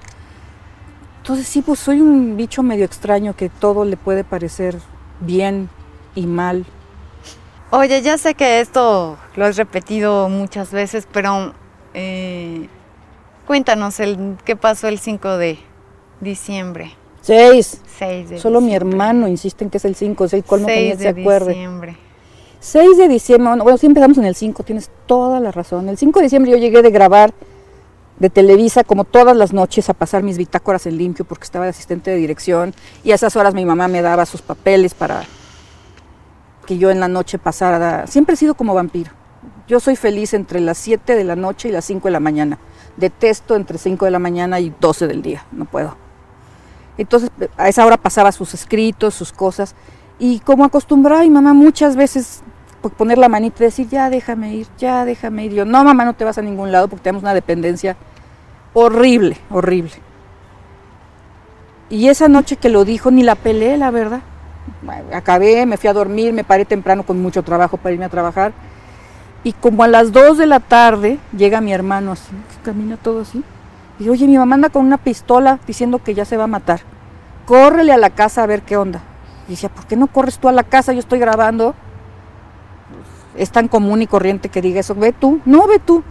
Entonces 1.21 1.47
sí, 1.47 1.61
pues 1.61 1.79
soy 1.79 2.01
un 2.01 2.37
bicho 2.37 2.63
medio 2.63 2.85
extraño 2.85 3.35
que 3.35 3.49
todo 3.49 3.85
le 3.85 3.97
puede 3.97 4.23
parecer 4.23 4.77
bien 5.19 5.69
y 6.15 6.25
mal. 6.25 6.65
Oye, 7.69 8.01
ya 8.01 8.17
sé 8.17 8.33
que 8.33 8.61
esto 8.61 9.17
lo 9.35 9.45
has 9.45 9.57
repetido 9.57 10.29
muchas 10.29 10.71
veces, 10.71 11.07
pero 11.11 11.53
eh, 11.93 12.69
cuéntanos 13.45 13.99
el, 13.99 14.37
qué 14.45 14.55
pasó 14.55 14.87
el 14.87 14.99
5 14.99 15.37
de 15.37 15.59
Diciembre. 16.21 16.93
Seis. 17.21 17.81
Seis 17.97 18.29
de 18.29 18.39
Solo 18.39 18.61
mi 18.61 18.73
hermano 18.73 19.27
insiste 19.27 19.65
en 19.65 19.69
que 19.69 19.77
es 19.77 19.85
el 19.85 19.95
5, 19.95 20.25
es 20.25 20.33
el 20.33 20.43
colmo 20.43 20.67
que 20.67 20.95
se 20.97 21.09
acuerde. 21.09 21.49
Diciembre. 21.49 22.06
6 22.59 22.97
de 22.97 23.07
diciembre, 23.07 23.61
bueno, 23.61 23.77
sí 23.77 23.85
empezamos 23.85 24.17
en 24.17 24.25
el 24.25 24.35
5, 24.35 24.63
tienes 24.63 24.89
toda 25.05 25.39
la 25.39 25.51
razón. 25.51 25.89
El 25.89 25.97
5 25.97 26.19
de 26.19 26.23
diciembre 26.23 26.51
yo 26.51 26.57
llegué 26.57 26.81
de 26.81 26.91
grabar 26.91 27.33
de 28.19 28.29
Televisa 28.29 28.83
como 28.83 29.03
todas 29.03 29.37
las 29.37 29.53
noches 29.53 29.89
a 29.89 29.93
pasar 29.93 30.23
mis 30.23 30.37
bitácoras 30.37 30.87
en 30.87 30.97
limpio 30.97 31.23
porque 31.23 31.43
estaba 31.43 31.65
de 31.65 31.69
asistente 31.69 32.11
de 32.11 32.17
dirección 32.17 32.73
y 33.03 33.11
a 33.11 33.15
esas 33.15 33.35
horas 33.35 33.53
mi 33.53 33.65
mamá 33.65 33.87
me 33.87 34.01
daba 34.01 34.25
sus 34.25 34.41
papeles 34.41 34.93
para 34.93 35.23
que 36.65 36.77
yo 36.77 36.89
en 36.89 36.99
la 36.99 37.07
noche 37.07 37.37
pasara. 37.37 38.07
Siempre 38.07 38.33
he 38.33 38.37
sido 38.37 38.55
como 38.55 38.73
vampiro. 38.73 39.11
Yo 39.67 39.79
soy 39.79 39.95
feliz 39.95 40.33
entre 40.33 40.59
las 40.59 40.77
7 40.77 41.15
de 41.15 41.23
la 41.23 41.35
noche 41.35 41.69
y 41.69 41.71
las 41.71 41.85
5 41.85 42.07
de 42.07 42.11
la 42.11 42.19
mañana. 42.19 42.57
Detesto 42.97 43.55
entre 43.55 43.77
5 43.77 44.05
de 44.05 44.11
la 44.11 44.19
mañana 44.19 44.59
y 44.59 44.73
12 44.79 45.07
del 45.07 45.21
día, 45.21 45.45
no 45.51 45.65
puedo. 45.65 45.95
Entonces 46.97 47.29
a 47.57 47.69
esa 47.69 47.85
hora 47.85 47.97
pasaba 47.97 48.31
sus 48.31 48.53
escritos, 48.53 49.13
sus 49.13 49.31
cosas. 49.31 49.75
Y 50.19 50.39
como 50.39 50.65
acostumbraba 50.65 51.21
mi 51.21 51.29
mamá 51.29 51.53
muchas 51.53 51.95
veces 51.95 52.41
poner 52.97 53.17
la 53.17 53.29
manita 53.29 53.63
y 53.63 53.67
decir, 53.67 53.87
ya 53.89 54.09
déjame 54.09 54.55
ir, 54.55 54.67
ya 54.77 55.05
déjame 55.05 55.45
ir. 55.45 55.53
Yo, 55.53 55.65
no 55.65 55.83
mamá, 55.83 56.05
no 56.05 56.13
te 56.13 56.23
vas 56.23 56.37
a 56.37 56.41
ningún 56.41 56.71
lado 56.71 56.87
porque 56.87 57.03
tenemos 57.03 57.23
una 57.23 57.33
dependencia 57.33 57.95
horrible, 58.73 59.37
horrible. 59.49 59.91
Y 61.89 62.09
esa 62.09 62.27
noche 62.27 62.57
que 62.57 62.69
lo 62.69 62.85
dijo, 62.85 63.11
ni 63.11 63.23
la 63.23 63.35
peleé, 63.35 63.77
la 63.77 63.91
verdad. 63.91 64.21
Acabé, 65.13 65.65
me 65.65 65.77
fui 65.77 65.89
a 65.89 65.93
dormir, 65.93 66.33
me 66.33 66.43
paré 66.43 66.65
temprano 66.65 67.03
con 67.03 67.21
mucho 67.21 67.43
trabajo 67.43 67.77
para 67.77 67.93
irme 67.93 68.05
a 68.05 68.09
trabajar. 68.09 68.51
Y 69.43 69.53
como 69.53 69.83
a 69.83 69.87
las 69.87 70.11
2 70.11 70.37
de 70.37 70.45
la 70.45 70.59
tarde 70.59 71.19
llega 71.35 71.61
mi 71.61 71.71
hermano 71.71 72.11
así, 72.11 72.31
camina 72.63 72.97
todo 72.97 73.21
así. 73.21 73.43
Y 73.97 74.03
dice, 74.03 74.11
oye, 74.11 74.27
mi 74.27 74.37
mamá 74.37 74.55
anda 74.55 74.69
con 74.69 74.85
una 74.85 74.97
pistola 74.97 75.59
diciendo 75.65 75.99
que 76.03 76.13
ya 76.13 76.25
se 76.25 76.37
va 76.37 76.43
a 76.45 76.47
matar. 76.47 76.81
Córrele 77.45 77.93
a 77.93 77.97
la 77.97 78.09
casa 78.09 78.43
a 78.43 78.45
ver 78.45 78.61
qué 78.63 78.75
onda. 78.75 79.01
Y 79.47 79.51
decía, 79.51 79.69
¿por 79.69 79.85
qué 79.85 79.95
no 79.95 80.07
corres 80.07 80.39
tú 80.39 80.49
a 80.49 80.51
la 80.51 80.63
casa? 80.63 80.93
Yo 80.93 80.99
estoy 80.99 81.19
grabando. 81.19 81.73
Es 83.35 83.51
tan 83.51 83.67
común 83.67 84.01
y 84.01 84.07
corriente 84.07 84.49
que 84.49 84.61
diga 84.61 84.79
eso. 84.79 84.95
Ve 84.95 85.13
tú, 85.13 85.39
no 85.45 85.67
ve 85.67 85.79
tú. 85.79 86.03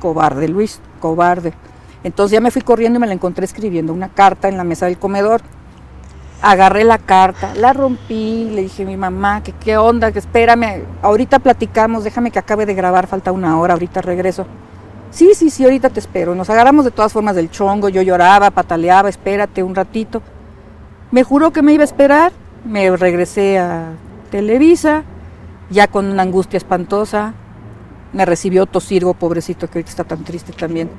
Cobarde, 0.00 0.48
Luis, 0.48 0.80
cobarde. 1.00 1.54
Entonces 2.04 2.32
ya 2.32 2.40
me 2.40 2.50
fui 2.50 2.62
corriendo 2.62 2.98
y 2.98 3.00
me 3.00 3.06
la 3.06 3.14
encontré 3.14 3.44
escribiendo 3.44 3.92
una 3.92 4.08
carta 4.08 4.48
en 4.48 4.56
la 4.56 4.64
mesa 4.64 4.86
del 4.86 4.98
comedor. 4.98 5.40
Agarré 6.42 6.82
la 6.82 6.98
carta, 6.98 7.54
la 7.54 7.72
rompí, 7.72 8.50
le 8.52 8.62
dije 8.62 8.82
a 8.82 8.86
mi 8.86 8.96
mamá 8.96 9.44
que 9.44 9.52
qué 9.52 9.76
onda, 9.76 10.10
que 10.10 10.18
espérame, 10.18 10.82
ahorita 11.00 11.38
platicamos, 11.38 12.02
déjame 12.02 12.32
que 12.32 12.40
acabe 12.40 12.66
de 12.66 12.74
grabar, 12.74 13.06
falta 13.06 13.30
una 13.30 13.60
hora, 13.60 13.74
ahorita 13.74 14.02
regreso. 14.02 14.44
Sí, 15.12 15.34
sí, 15.34 15.50
sí, 15.50 15.62
ahorita 15.62 15.90
te 15.90 16.00
espero. 16.00 16.34
Nos 16.34 16.50
agarramos 16.50 16.84
de 16.84 16.90
todas 16.90 17.12
formas 17.12 17.36
del 17.36 17.48
chongo, 17.48 17.88
yo 17.88 18.02
lloraba, 18.02 18.50
pataleaba, 18.50 19.08
espérate 19.08 19.62
un 19.62 19.76
ratito. 19.76 20.20
Me 21.12 21.22
juró 21.22 21.52
que 21.52 21.62
me 21.62 21.74
iba 21.74 21.82
a 21.82 21.84
esperar, 21.84 22.32
me 22.64 22.94
regresé 22.96 23.58
a 23.58 23.92
Televisa, 24.30 25.04
ya 25.70 25.86
con 25.88 26.06
una 26.06 26.22
angustia 26.22 26.56
espantosa. 26.56 27.34
Me 28.12 28.24
recibió 28.24 28.66
Tosirgo, 28.66 29.14
pobrecito, 29.14 29.68
que 29.68 29.78
ahorita 29.78 29.90
está 29.90 30.04
tan 30.04 30.24
triste 30.24 30.52
también. 30.52 30.90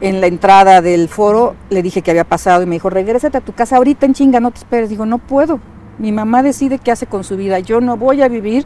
En 0.00 0.20
la 0.20 0.26
entrada 0.28 0.80
del 0.80 1.08
foro 1.08 1.56
le 1.70 1.82
dije 1.82 2.02
que 2.02 2.10
había 2.10 2.24
pasado 2.24 2.62
y 2.62 2.66
me 2.66 2.76
dijo, 2.76 2.88
regrésate 2.88 3.38
a 3.38 3.40
tu 3.40 3.52
casa 3.52 3.76
ahorita 3.76 4.06
en 4.06 4.14
chinga, 4.14 4.38
no 4.38 4.50
te 4.50 4.58
esperes. 4.58 4.90
Digo, 4.90 5.06
no 5.06 5.18
puedo. 5.18 5.60
Mi 5.98 6.12
mamá 6.12 6.42
decide 6.42 6.78
qué 6.78 6.92
hace 6.92 7.06
con 7.06 7.24
su 7.24 7.36
vida. 7.36 7.58
Yo 7.58 7.80
no 7.80 7.96
voy 7.96 8.22
a 8.22 8.28
vivir 8.28 8.64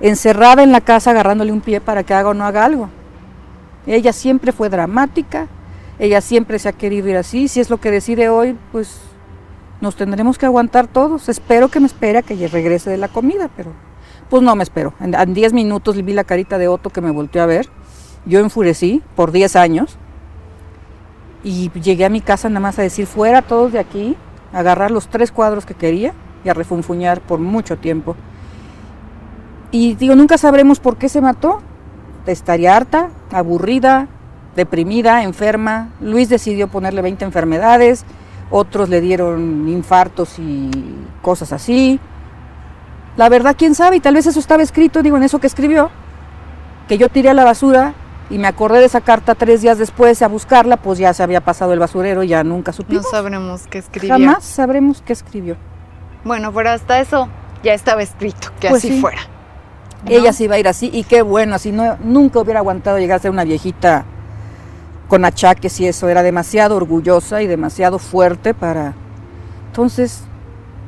encerrada 0.00 0.62
en 0.62 0.72
la 0.72 0.80
casa 0.80 1.10
agarrándole 1.10 1.52
un 1.52 1.60
pie 1.60 1.80
para 1.80 2.02
que 2.02 2.14
haga 2.14 2.30
o 2.30 2.34
no 2.34 2.44
haga 2.44 2.64
algo. 2.64 2.88
Ella 3.86 4.12
siempre 4.12 4.50
fue 4.50 4.68
dramática, 4.68 5.46
ella 5.98 6.20
siempre 6.20 6.58
se 6.58 6.68
ha 6.68 6.72
querido 6.72 7.08
ir 7.08 7.16
así. 7.16 7.46
Si 7.46 7.60
es 7.60 7.70
lo 7.70 7.78
que 7.78 7.92
decide 7.92 8.28
hoy, 8.28 8.56
pues 8.72 9.00
nos 9.80 9.96
tendremos 9.96 10.38
que 10.38 10.46
aguantar 10.46 10.86
todos. 10.86 11.28
Espero 11.28 11.68
que 11.68 11.80
me 11.80 11.86
espere 11.86 12.18
a 12.18 12.22
que 12.22 12.48
regrese 12.48 12.90
de 12.90 12.96
la 12.96 13.08
comida, 13.08 13.50
pero 13.56 13.72
pues 14.30 14.42
no 14.42 14.54
me 14.56 14.62
espero. 14.62 14.94
En 15.00 15.34
10 15.34 15.52
minutos 15.52 16.02
vi 16.02 16.12
la 16.12 16.24
carita 16.24 16.58
de 16.58 16.68
Otto 16.68 16.90
que 16.90 17.00
me 17.00 17.10
volteó 17.10 17.42
a 17.42 17.46
ver. 17.46 17.68
Yo 18.24 18.40
enfurecí 18.40 19.02
por 19.14 19.32
10 19.32 19.56
años 19.56 19.96
y 21.44 21.70
llegué 21.80 22.04
a 22.04 22.10
mi 22.10 22.20
casa 22.20 22.48
nada 22.48 22.60
más 22.60 22.78
a 22.78 22.82
decir 22.82 23.06
fuera 23.06 23.42
todos 23.42 23.72
de 23.72 23.78
aquí, 23.78 24.16
agarrar 24.52 24.90
los 24.90 25.06
tres 25.08 25.30
cuadros 25.30 25.64
que 25.64 25.74
quería 25.74 26.12
y 26.44 26.48
a 26.48 26.54
refunfuñar 26.54 27.20
por 27.20 27.38
mucho 27.38 27.76
tiempo. 27.76 28.16
Y 29.70 29.94
digo, 29.94 30.16
nunca 30.16 30.38
sabremos 30.38 30.80
por 30.80 30.96
qué 30.96 31.08
se 31.08 31.20
mató. 31.20 31.60
Estaría 32.26 32.76
harta, 32.76 33.10
aburrida, 33.30 34.08
deprimida, 34.56 35.22
enferma. 35.22 35.90
Luis 36.00 36.28
decidió 36.28 36.66
ponerle 36.66 37.02
20 37.02 37.24
enfermedades, 37.24 38.04
otros 38.50 38.88
le 38.88 39.00
dieron 39.00 39.68
infartos 39.68 40.38
y 40.38 40.70
cosas 41.22 41.52
así. 41.52 41.98
La 43.16 43.28
verdad, 43.28 43.56
quién 43.56 43.74
sabe, 43.74 43.96
y 43.96 44.00
tal 44.00 44.14
vez 44.14 44.26
eso 44.26 44.38
estaba 44.38 44.62
escrito, 44.62 45.02
digo, 45.02 45.16
en 45.16 45.22
eso 45.22 45.38
que 45.38 45.46
escribió, 45.46 45.90
que 46.86 46.98
yo 46.98 47.08
tiré 47.08 47.30
a 47.30 47.34
la 47.34 47.44
basura 47.44 47.94
y 48.28 48.38
me 48.38 48.46
acordé 48.46 48.80
de 48.80 48.86
esa 48.86 49.00
carta 49.00 49.34
tres 49.34 49.62
días 49.62 49.78
después 49.78 50.20
a 50.22 50.28
buscarla, 50.28 50.76
pues 50.76 50.98
ya 50.98 51.14
se 51.14 51.22
había 51.22 51.40
pasado 51.40 51.72
el 51.72 51.78
basurero 51.78 52.22
y 52.22 52.28
ya 52.28 52.44
nunca 52.44 52.72
supimos. 52.72 53.04
No 53.04 53.10
sabremos 53.10 53.66
qué 53.68 53.78
escribió. 53.78 54.14
Jamás 54.14 54.44
sabremos 54.44 55.02
qué 55.02 55.12
escribió. 55.12 55.56
Bueno, 56.24 56.52
pero 56.52 56.70
hasta 56.70 57.00
eso 57.00 57.28
ya 57.62 57.72
estaba 57.72 58.02
escrito, 58.02 58.48
que 58.60 58.68
pues 58.68 58.84
así 58.84 59.00
fuera. 59.00 59.20
Ella 60.06 60.32
se 60.32 60.44
iba 60.44 60.56
a 60.56 60.58
ir 60.58 60.68
así 60.68 60.90
y 60.92 61.04
qué 61.04 61.22
bueno, 61.22 61.54
así 61.54 61.72
no, 61.72 61.96
nunca 62.04 62.38
hubiera 62.40 62.60
aguantado 62.60 62.98
llegar 62.98 63.18
a 63.18 63.22
ser 63.22 63.30
una 63.30 63.44
viejita 63.44 64.04
con 65.08 65.24
achaques 65.24 65.80
y 65.80 65.86
eso, 65.86 66.08
era 66.08 66.22
demasiado 66.22 66.76
orgullosa 66.76 67.42
y 67.42 67.46
demasiado 67.46 67.98
fuerte 67.98 68.54
para 68.54 68.94
Entonces, 69.68 70.22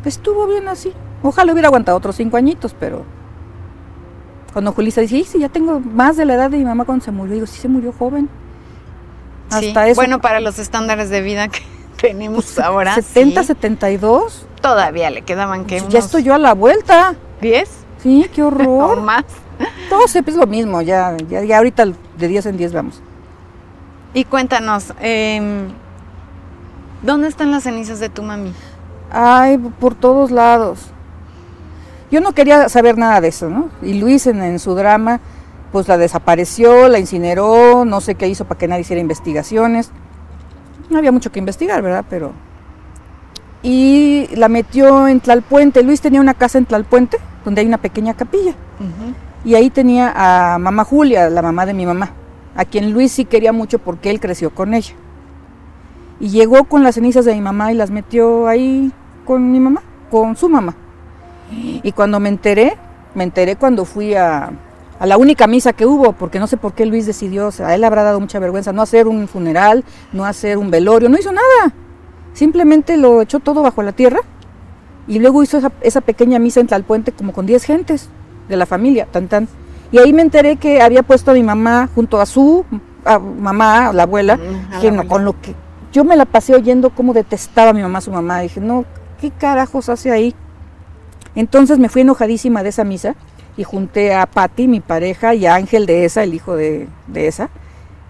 estuvo 0.04 0.46
bien 0.46 0.68
así. 0.68 0.92
Ojalá 1.22 1.52
hubiera 1.52 1.68
aguantado 1.68 1.98
otros 1.98 2.16
cinco 2.16 2.37
añitos, 2.37 2.74
pero 2.78 3.04
cuando 4.52 4.72
Julissa 4.72 5.00
dice, 5.00 5.22
sí, 5.24 5.38
ya 5.38 5.48
tengo 5.48 5.81
más 5.81 6.16
de 6.16 6.24
la 6.24 6.35
edad 6.35 6.50
de 6.50 6.59
mi 6.59 6.64
mamá 6.64 6.85
cuando 6.85 7.04
se 7.04 7.11
murió, 7.11 7.35
digo, 7.35 7.46
sí 7.46 7.61
se 7.61 7.68
murió 7.68 7.92
joven. 7.92 8.28
Hasta 9.50 9.88
eso. 9.88 9.96
Bueno, 9.96 10.20
para 10.20 10.40
los 10.40 10.59
estándares 10.59 11.11
de 11.11 11.22
vida 11.22 11.48
que 11.48 11.61
tenemos 12.00 12.44
pues, 12.44 12.59
ahora. 12.59 12.94
70, 12.94 13.42
72. 13.44 14.46
Todavía 14.61 15.11
le 15.11 15.22
quedaban 15.22 15.64
que. 15.64 15.83
Ya 15.88 16.00
estoy 16.00 16.24
yo 16.24 16.35
a 16.35 16.38
la 16.38 16.54
vuelta. 16.54 17.14
¿10? 17.40 17.66
Sí, 18.02 18.28
qué 18.35 18.42
horror. 18.44 18.98
o 18.98 19.00
más. 19.00 19.24
Todo 19.88 20.04
es 20.04 20.37
lo 20.37 20.46
mismo, 20.46 20.83
ya, 20.83 21.16
ya, 21.28 21.42
ya 21.42 21.57
ahorita 21.59 21.87
de 21.87 22.28
10 22.28 22.46
en 22.46 22.57
10 22.57 22.72
vamos. 22.72 23.02
Y 24.14 24.25
cuéntanos, 24.25 24.94
eh, 25.01 25.68
¿dónde 27.03 27.29
están 27.29 27.51
las 27.51 27.64
cenizas 27.64 28.01
de 28.01 28.09
tu 28.09 28.23
mami? 28.23 28.53
Ay, 29.11 29.59
por 29.59 29.94
todos 29.94 30.31
lados. 30.31 30.90
Yo 32.11 32.21
no 32.21 32.33
quería 32.33 32.68
saber 32.68 32.97
nada 32.97 33.21
de 33.21 33.29
eso, 33.29 33.51
¿no? 33.51 33.68
Y 33.83 33.94
Luis 33.94 34.27
en, 34.27 34.59
su 34.59 34.75
drama, 34.75 35.21
pues 35.73 35.88
la 35.88 35.99
desapareció, 35.99 36.88
la 36.88 36.99
incineró, 36.99 37.85
no 37.85 38.01
sé 38.01 38.14
qué 38.14 38.29
hizo 38.29 38.47
para 38.47 38.59
que 38.59 38.68
nadie 38.68 38.81
hiciera 38.83 39.01
investigaciones. 39.01 39.90
No 40.88 40.99
había 40.99 41.12
mucho 41.12 41.31
que 41.31 41.38
investigar, 41.38 41.83
¿verdad? 41.83 42.05
Pero... 42.09 42.33
Y 43.62 44.29
la 44.37 44.49
metió 44.49 45.09
en 45.09 45.21
Tlalpuente. 45.21 45.83
Luis 45.83 46.01
tenía 46.01 46.21
una 46.21 46.33
casa 46.33 46.57
en 46.59 46.64
Tlalpuente, 46.64 47.18
donde 47.44 47.61
hay 47.61 47.66
una 47.66 47.79
pequeña 47.79 48.14
capilla. 48.14 48.55
Y 49.44 49.55
ahí 49.55 49.68
tenía 49.68 50.12
a 50.14 50.59
mamá 50.59 50.85
Julia, 50.85 51.29
la 51.29 51.42
mamá 51.42 51.66
de 51.66 51.75
mi 51.75 51.85
mamá, 51.85 52.12
a 52.59 52.64
quien 52.64 52.92
Luis 52.92 53.12
sí 53.12 53.25
quería 53.25 53.53
mucho 53.53 53.79
porque 53.79 54.11
él 54.11 54.18
creció 54.18 54.51
con 54.51 54.75
ella. 54.75 54.92
Y 56.18 56.31
llegó 56.31 56.64
con 56.64 56.83
las 56.83 56.97
cenizas 56.97 57.25
de 57.25 57.33
mi 57.33 57.40
mamá 57.40 57.71
y 57.71 57.77
las 57.77 57.92
metió 57.92 58.49
ahí 58.49 58.90
con 59.25 59.53
mi 59.53 59.61
mamá, 59.61 59.81
con 60.11 60.37
su 60.37 60.49
mamá. 60.49 60.75
Y 61.53 61.92
cuando 61.92 62.18
me 62.18 62.29
enteré, 62.29 62.77
me 63.14 63.23
enteré 63.23 63.55
cuando 63.55 63.85
fui 63.85 64.14
a, 64.14 64.51
la 65.01 65.16
única 65.16 65.47
misa 65.47 65.73
que 65.73 65.87
hubo, 65.87 66.14
porque 66.14 66.40
no 66.40 66.49
sé 66.49 66.57
por 66.57 66.73
qué 66.73 66.85
Luis 66.85 67.07
decidió, 67.07 67.51
a 67.64 67.77
él 67.77 67.85
habrá 67.85 68.03
dado 68.03 68.18
mucha 68.18 68.40
vergüenza 68.40 68.73
no 68.73 68.83
hacer 68.83 69.07
un 69.07 69.29
funeral, 69.29 69.85
no 70.12 70.25
hacer 70.25 70.59
un 70.59 70.73
velorio, 70.73 71.09
no 71.09 71.16
hizo 71.16 71.31
nada. 71.31 71.73
Simplemente 72.33 72.97
lo 72.97 73.23
echó 73.23 73.38
todo 73.38 73.62
bajo 73.62 73.85
la 73.85 73.92
tierra 73.92 74.18
y 75.07 75.21
luego 75.21 75.44
hizo 75.44 75.59
esa, 75.59 75.71
esa 75.81 76.01
pequeña 76.01 76.40
misa 76.40 76.59
en 76.59 76.66
Tlalpuente 76.66 77.12
como 77.12 77.33
con 77.33 77.47
10 77.47 77.62
gentes 77.62 78.09
de 78.49 78.57
la 78.57 78.66
familia, 78.66 79.07
tan 79.07 79.29
tan. 79.29 79.47
Y 79.90 79.98
ahí 79.98 80.12
me 80.12 80.22
enteré 80.22 80.57
que 80.57 80.83
había 80.83 81.03
puesto 81.03 81.31
a 81.31 81.35
mi 81.35 81.42
mamá 81.42 81.88
junto 81.94 82.20
a 82.20 82.27
su 82.27 82.64
mamá, 83.40 83.92
la 83.92 84.03
abuela, 84.03 84.38
que 84.81 84.90
no, 84.90 85.07
con 85.09 85.24
lo 85.24 85.40
que 85.40 85.55
yo 85.92 86.05
me 86.05 86.16
la 86.16 86.27
pasé 86.27 86.55
oyendo 86.55 86.90
cómo 86.90 87.14
detestaba 87.14 87.70
a 87.70 87.72
mi 87.72 87.83
mamá 87.83 87.98
a 87.98 88.03
su 88.03 88.11
mamá. 88.11 88.40
Dije, 88.40 88.61
no, 88.61 88.85
¿qué 89.20 89.31
carajos 89.31 89.88
hace 89.88 90.11
ahí? 90.11 90.35
Entonces 91.35 91.79
me 91.79 91.88
fui 91.88 92.03
enojadísima 92.03 92.62
de 92.62 92.68
esa 92.70 92.85
misa 92.85 93.14
y 93.57 93.64
junté 93.64 94.14
a 94.14 94.27
Patti, 94.27 94.68
mi 94.68 94.81
pareja, 94.81 95.35
y 95.35 95.46
a 95.46 95.55
Ángel 95.55 95.87
de 95.87 96.05
esa, 96.05 96.22
el 96.22 96.35
hijo 96.35 96.55
de, 96.55 96.88
esa, 97.14 97.48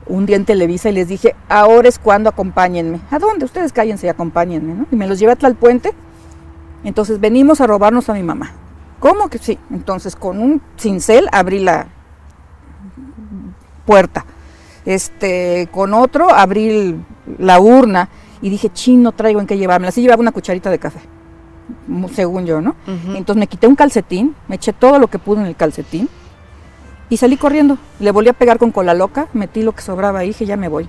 un 0.07 0.27
día 0.27 0.37
en 0.37 0.45
Televisa 0.45 0.91
y 0.91 0.93
les 0.93 1.09
dije, 1.09 1.35
ahora 1.49 1.89
es 1.89 1.99
cuando 1.99 2.31
acompáñenme. 2.31 3.01
¿A 3.11 3.19
dónde? 3.19 3.45
Ustedes 3.45 3.73
cállense 3.73 4.07
y 4.07 4.11
acompáñenme, 4.11 4.75
¿no? 4.75 4.87
Y 4.91 4.97
me 4.97 5.07
los 5.07 5.19
llevé 5.19 5.33
a 5.33 5.37
puente 5.55 5.93
Entonces 6.85 7.21
venimos 7.21 7.61
a 7.61 7.67
robarnos 7.67 8.09
a 8.09 8.15
mi 8.15 8.23
mamá. 8.23 8.53
¿Cómo 9.01 9.29
que 9.29 9.39
sí? 9.39 9.59
Entonces 9.71 10.17
con 10.17 10.41
un 10.41 10.61
cincel 10.77 11.29
abrí 11.33 11.61
la 11.61 11.87
puerta. 13.87 14.25
Este, 14.85 15.69
con 15.71 15.95
otro 15.95 16.33
abrí 16.33 16.97
la 17.39 17.61
urna 17.61 18.09
y 18.41 18.51
dije, 18.51 18.71
chino, 18.73 19.03
no 19.05 19.13
traigo 19.13 19.41
en 19.41 19.47
qué 19.47 19.57
llevarme. 19.59 19.89
Así 19.89 20.01
llevaba 20.01 20.21
una 20.21 20.33
cucharita 20.33 20.71
de 20.71 20.79
café, 20.79 21.01
según 22.13 22.47
yo, 22.47 22.61
¿no? 22.61 22.75
Entonces 22.87 23.37
me 23.37 23.47
quité 23.47 23.67
un 23.67 23.77
calcetín, 23.77 24.35
me 24.49 24.57
eché 24.57 24.73
todo 24.73 24.99
lo 24.99 25.09
que 25.09 25.19
pude 25.19 25.41
en 25.41 25.47
el 25.47 25.57
calcetín 25.57 26.09
y 27.11 27.17
salí 27.17 27.37
corriendo. 27.37 27.79
Le 28.01 28.11
volví 28.11 28.29
a 28.29 28.33
pegar 28.33 28.59
con 28.59 28.71
cola 28.73 28.95
loca, 28.95 29.29
metí 29.33 29.63
lo 29.63 29.73
que 29.73 29.83
sobraba 29.83 30.21
ahí, 30.21 30.29
dije, 30.29 30.47
ya 30.47 30.57
me 30.57 30.69
voy. 30.69 30.89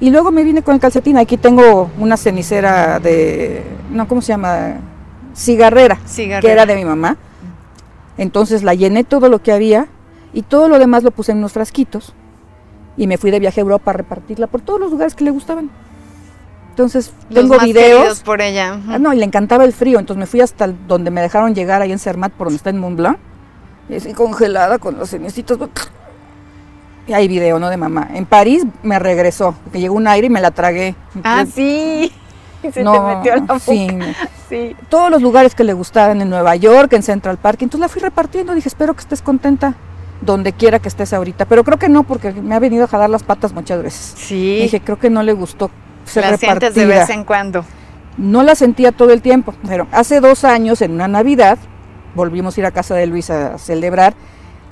Y 0.00 0.10
luego 0.10 0.30
me 0.30 0.44
vine 0.44 0.62
con 0.62 0.74
el 0.74 0.80
calcetín. 0.80 1.16
Aquí 1.16 1.36
tengo 1.36 1.90
una 1.98 2.16
cenicera 2.16 3.00
de, 3.00 3.64
no, 3.90 4.06
¿cómo 4.06 4.20
se 4.20 4.28
llama? 4.28 4.76
Cigarrera, 5.34 5.98
Cigarrera. 6.06 6.40
que 6.40 6.50
era 6.50 6.66
de 6.66 6.76
mi 6.76 6.84
mamá. 6.84 7.16
Entonces 8.18 8.62
la 8.62 8.74
llené 8.74 9.04
todo 9.04 9.28
lo 9.28 9.42
que 9.42 9.52
había 9.52 9.88
y 10.32 10.42
todo 10.42 10.68
lo 10.68 10.78
demás 10.78 11.02
lo 11.02 11.10
puse 11.10 11.32
en 11.32 11.38
unos 11.38 11.52
frasquitos 11.52 12.12
y 12.96 13.06
me 13.06 13.16
fui 13.16 13.30
de 13.30 13.38
viaje 13.38 13.60
a 13.60 13.62
Europa 13.62 13.92
a 13.92 13.94
repartirla 13.94 14.48
por 14.48 14.60
todos 14.60 14.80
los 14.80 14.90
lugares 14.90 15.14
que 15.14 15.24
le 15.24 15.30
gustaban. 15.30 15.70
Entonces 16.70 17.12
tengo 17.32 17.58
videos 17.58 18.20
por 18.20 18.40
ella. 18.40 18.78
Ah, 18.88 18.98
no, 18.98 19.12
y 19.12 19.16
le 19.16 19.24
encantaba 19.24 19.64
el 19.64 19.72
frío, 19.72 19.98
entonces 19.98 20.20
me 20.20 20.26
fui 20.26 20.40
hasta 20.40 20.68
donde 20.68 21.10
me 21.10 21.20
dejaron 21.20 21.54
llegar 21.54 21.82
ahí 21.82 21.90
en 21.90 21.98
Cermat, 21.98 22.32
por 22.32 22.48
donde 22.48 22.56
está 22.56 22.70
en 22.70 22.78
Mont 22.78 22.96
Blanc, 22.96 23.18
y 23.88 23.96
así 23.96 24.12
congelada 24.12 24.78
con 24.78 24.96
los 24.96 25.10
cenicitos. 25.10 25.58
Y 27.08 27.14
hay 27.14 27.26
video, 27.26 27.58
¿no? 27.58 27.68
De 27.68 27.76
mamá. 27.76 28.08
En 28.14 28.26
París 28.26 28.64
me 28.82 28.98
regresó, 28.98 29.56
que 29.72 29.80
llegó 29.80 29.96
un 29.96 30.06
aire 30.06 30.28
y 30.28 30.30
me 30.30 30.40
la 30.40 30.50
tragué. 30.50 30.94
Ah, 31.24 31.46
sí. 31.52 32.12
se 32.62 32.70
te 32.72 32.84
metió 32.84 33.36
la 33.36 33.40
boca. 33.40 33.58
Sí, 33.58 33.88
sí. 34.48 34.76
Todos 34.88 35.10
los 35.10 35.22
lugares 35.22 35.54
que 35.54 35.64
le 35.64 35.72
gustaban, 35.72 36.20
en 36.20 36.30
Nueva 36.30 36.56
York, 36.56 36.92
en 36.92 37.02
Central 37.02 37.38
Park. 37.38 37.62
Entonces 37.62 37.80
la 37.80 37.88
fui 37.88 38.02
repartiendo. 38.02 38.54
Dije, 38.54 38.68
espero 38.68 38.94
que 38.94 39.00
estés 39.00 39.22
contenta 39.22 39.74
donde 40.20 40.52
quiera 40.52 40.78
que 40.78 40.88
estés 40.88 41.12
ahorita. 41.12 41.44
Pero 41.46 41.64
creo 41.64 41.78
que 41.78 41.88
no, 41.88 42.02
porque 42.02 42.32
me 42.32 42.54
ha 42.54 42.58
venido 42.58 42.84
a 42.84 42.88
jalar 42.88 43.10
las 43.10 43.22
patas 43.22 43.52
muchas 43.52 43.82
veces. 43.82 44.14
Sí. 44.16 44.60
Dije, 44.62 44.80
creo 44.80 44.98
que 44.98 45.10
no 45.10 45.22
le 45.22 45.32
gustó 45.32 45.70
ser 46.04 46.30
la 46.30 46.36
sientes 46.36 46.74
de 46.74 46.86
vez 46.86 47.10
en 47.10 47.24
cuando. 47.24 47.64
No 48.16 48.42
la 48.42 48.54
sentía 48.54 48.92
todo 48.92 49.12
el 49.12 49.22
tiempo. 49.22 49.54
Pero 49.66 49.86
hace 49.92 50.20
dos 50.20 50.44
años, 50.44 50.82
en 50.82 50.92
una 50.92 51.08
Navidad, 51.08 51.58
volvimos 52.14 52.56
a 52.56 52.60
ir 52.60 52.66
a 52.66 52.70
casa 52.70 52.94
de 52.94 53.06
Luis 53.06 53.30
a 53.30 53.58
celebrar. 53.58 54.14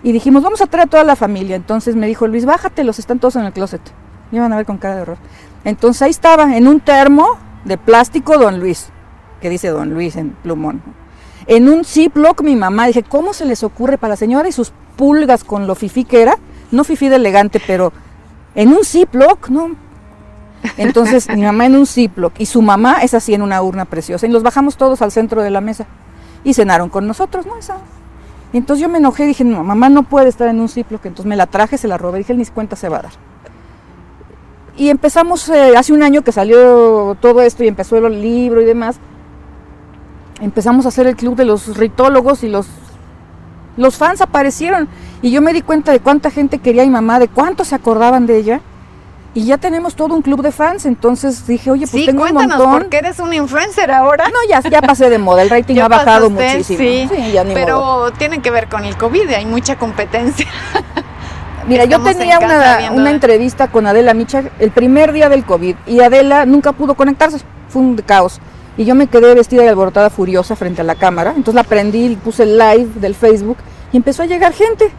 Y 0.03 0.13
dijimos, 0.13 0.43
vamos 0.43 0.61
a 0.61 0.67
traer 0.67 0.87
a 0.87 0.91
toda 0.91 1.05
la 1.05 1.17
familia. 1.17 1.57
Entonces 1.57 1.97
me 1.97 2.07
dijo 2.07 2.27
Luis, 2.27 2.45
bájatelos, 2.45 2.99
están 2.99 3.19
todos 3.19 3.37
en 3.37 3.45
el 3.45 3.53
closet. 3.53 3.81
Me 4.31 4.39
iban 4.39 4.53
a 4.53 4.57
ver 4.57 4.67
con 4.67 4.79
cara 4.79 4.97
de 4.97 5.03
horror. 5.03 5.19
Entonces 5.65 6.03
ahí 6.03 6.11
estaba, 6.11 6.57
en 6.57 6.69
un 6.69 6.81
termo 6.81 7.39
de 7.67 7.77
plástico, 7.77 8.39
Don 8.39 8.61
Luis, 8.61 8.89
que 9.41 9.51
dice 9.51 9.69
Don 9.69 9.93
Luis 9.93 10.17
en 10.17 10.31
plumón. 10.31 10.83
En 11.47 11.69
un 11.69 11.85
Ziploc, 11.85 12.43
mi 12.43 12.57
mamá, 12.57 12.87
dije, 12.87 13.03
¿cómo 13.03 13.33
se 13.33 13.45
les 13.45 13.63
ocurre 13.63 13.99
para 13.99 14.13
la 14.13 14.17
señora 14.17 14.49
y 14.49 14.53
sus 14.53 14.73
pulgas 14.97 15.45
con 15.45 15.67
lo 15.67 15.75
fifí 15.75 16.05
que 16.05 16.23
era? 16.23 16.39
No 16.71 16.85
fifí 16.85 17.09
de 17.09 17.17
elegante, 17.17 17.61
pero 17.65 17.93
en 18.55 18.73
un 18.73 18.85
Ziploc, 18.85 19.49
¿no? 19.49 19.77
Entonces, 20.77 21.29
mi 21.29 21.43
mamá 21.43 21.67
en 21.67 21.77
un 21.77 21.87
Ziploc 21.87 22.33
y 22.39 22.47
su 22.47 22.63
mamá 22.63 22.99
es 23.03 23.15
así 23.15 23.35
en 23.35 23.43
una 23.43 23.63
urna 23.63 23.85
preciosa. 23.85 24.27
Y 24.27 24.31
los 24.31 24.43
bajamos 24.43 24.77
todos 24.77 25.03
al 25.03 25.13
centro 25.13 25.43
de 25.43 25.51
la 25.51 25.61
mesa 25.61 25.87
y 26.43 26.55
cenaron 26.55 26.89
con 26.89 27.07
nosotros, 27.07 27.47
¿no? 27.47 27.57
Esa. 27.59 27.79
entonces 28.53 28.83
yo 28.83 28.89
me 28.89 28.99
enojé, 28.99 29.27
dije, 29.27 29.45
mamá 29.45 29.89
no 29.89 30.05
puede 30.05 30.29
estar 30.29 30.49
en 30.49 30.61
un 30.61 30.69
Ziploc. 30.69 31.05
Entonces 31.05 31.29
me 31.29 31.37
la 31.37 31.47
traje, 31.47 31.79
se 31.79 31.89
la 31.89 31.99
robé, 31.99 32.19
dije, 32.19 32.35
ni 32.35 32.47
cuenta 32.47 32.77
se 32.77 32.89
va 32.89 32.99
a 32.99 33.03
dar. 33.03 33.13
Y 34.77 34.91
empezamos, 34.91 35.49
eh, 35.49 35.75
hace 35.77 35.93
un 35.93 36.03
año 36.03 36.23
que 36.23 36.33
salió 36.33 37.17
todo 37.21 37.41
esto 37.41 37.65
y 37.65 37.69
empezó 37.69 37.97
el 37.97 38.21
libro 38.21 38.61
y 38.61 38.65
demás, 38.65 38.99
empezamos 40.41 40.85
a 40.85 40.89
hacer 40.89 41.07
el 41.07 41.17
club 41.17 41.35
de 41.35 41.47
los 41.47 41.77
ritólogos 41.79 42.45
y 42.45 42.49
los, 42.49 42.67
los 43.77 43.97
fans 43.97 44.21
aparecieron. 44.21 44.89
Y 45.23 45.31
yo 45.31 45.41
me 45.41 45.55
di 45.55 45.63
cuenta 45.63 45.93
de 45.93 46.01
cuánta 46.01 46.31
gente 46.31 46.59
quería 46.59 46.83
a 46.83 46.85
mi 46.85 46.91
mamá, 46.91 47.19
de 47.19 47.29
cuánto 47.29 47.65
se 47.65 47.75
acordaban 47.75 48.27
de 48.27 48.37
ella. 48.37 48.61
Y 49.33 49.45
ya 49.45 49.59
tenemos 49.59 49.95
todo 49.95 50.15
un 50.15 50.23
club 50.23 50.41
de 50.41 50.51
fans, 50.51 50.87
entonces 50.87 51.47
dije, 51.47 51.71
oye, 51.71 51.87
pues 51.87 52.07
tengo 52.07 52.25
un 52.25 52.33
montón. 52.33 52.71
porque 52.81 52.97
eres 52.99 53.19
un 53.19 53.35
influencer 53.35 53.91
ahora. 53.91 54.29
No, 54.29 54.39
ya, 54.49 54.61
ya 54.63 54.81
pasé 54.81 55.11
de 55.11 55.19
moda, 55.19 55.43
el 55.43 55.51
rating 55.51 55.77
ha 55.83 55.89
bajado 55.89 56.31
muchísimo. 56.31 56.79
Sí, 56.79 57.09
pero 57.53 58.13
tiene 58.13 58.41
que 58.41 58.51
ver 58.51 58.69
con 58.69 58.85
el 58.87 58.97
COVID, 58.97 59.29
hay 59.31 59.45
mucha 59.45 59.77
competencia. 59.77 60.47
Mira, 61.67 61.85
yo 61.85 62.01
tenía 62.01 62.39
una, 62.39 62.93
una, 62.93 63.11
entrevista 63.11 63.69
con 63.69 63.87
Adela 63.87 64.15
Micha 64.15 64.45
el 64.61 64.71
primer 64.71 65.13
día 65.13 65.29
del 65.29 65.45
COVID 65.45 65.75
y 65.87 66.01
Adela 66.01 66.47
nunca 66.47 66.73
pudo 66.73 66.95
conectarse, 66.95 67.39
fue 67.69 67.83
un 67.83 67.97
caos. 67.97 68.41
Y 68.77 68.85
yo 68.85 68.95
me 68.95 69.09
quedé 69.09 69.35
vestida 69.35 69.65
y 69.65 69.67
alborotada 69.67 70.11
furiosa 70.11 70.55
frente 70.55 70.83
a 70.83 70.85
la 70.85 70.95
cámara. 70.95 71.31
Entonces 71.31 71.55
la 71.55 71.65
prendí, 71.65 72.15
puse 72.17 72.45
el 72.45 72.59
live 72.59 72.89
del 72.97 73.15
Facebook 73.15 73.57
y 73.93 73.97
empezó 73.97 74.23
a 74.23 74.27
llegar 74.27 74.53
gente. 74.53 74.91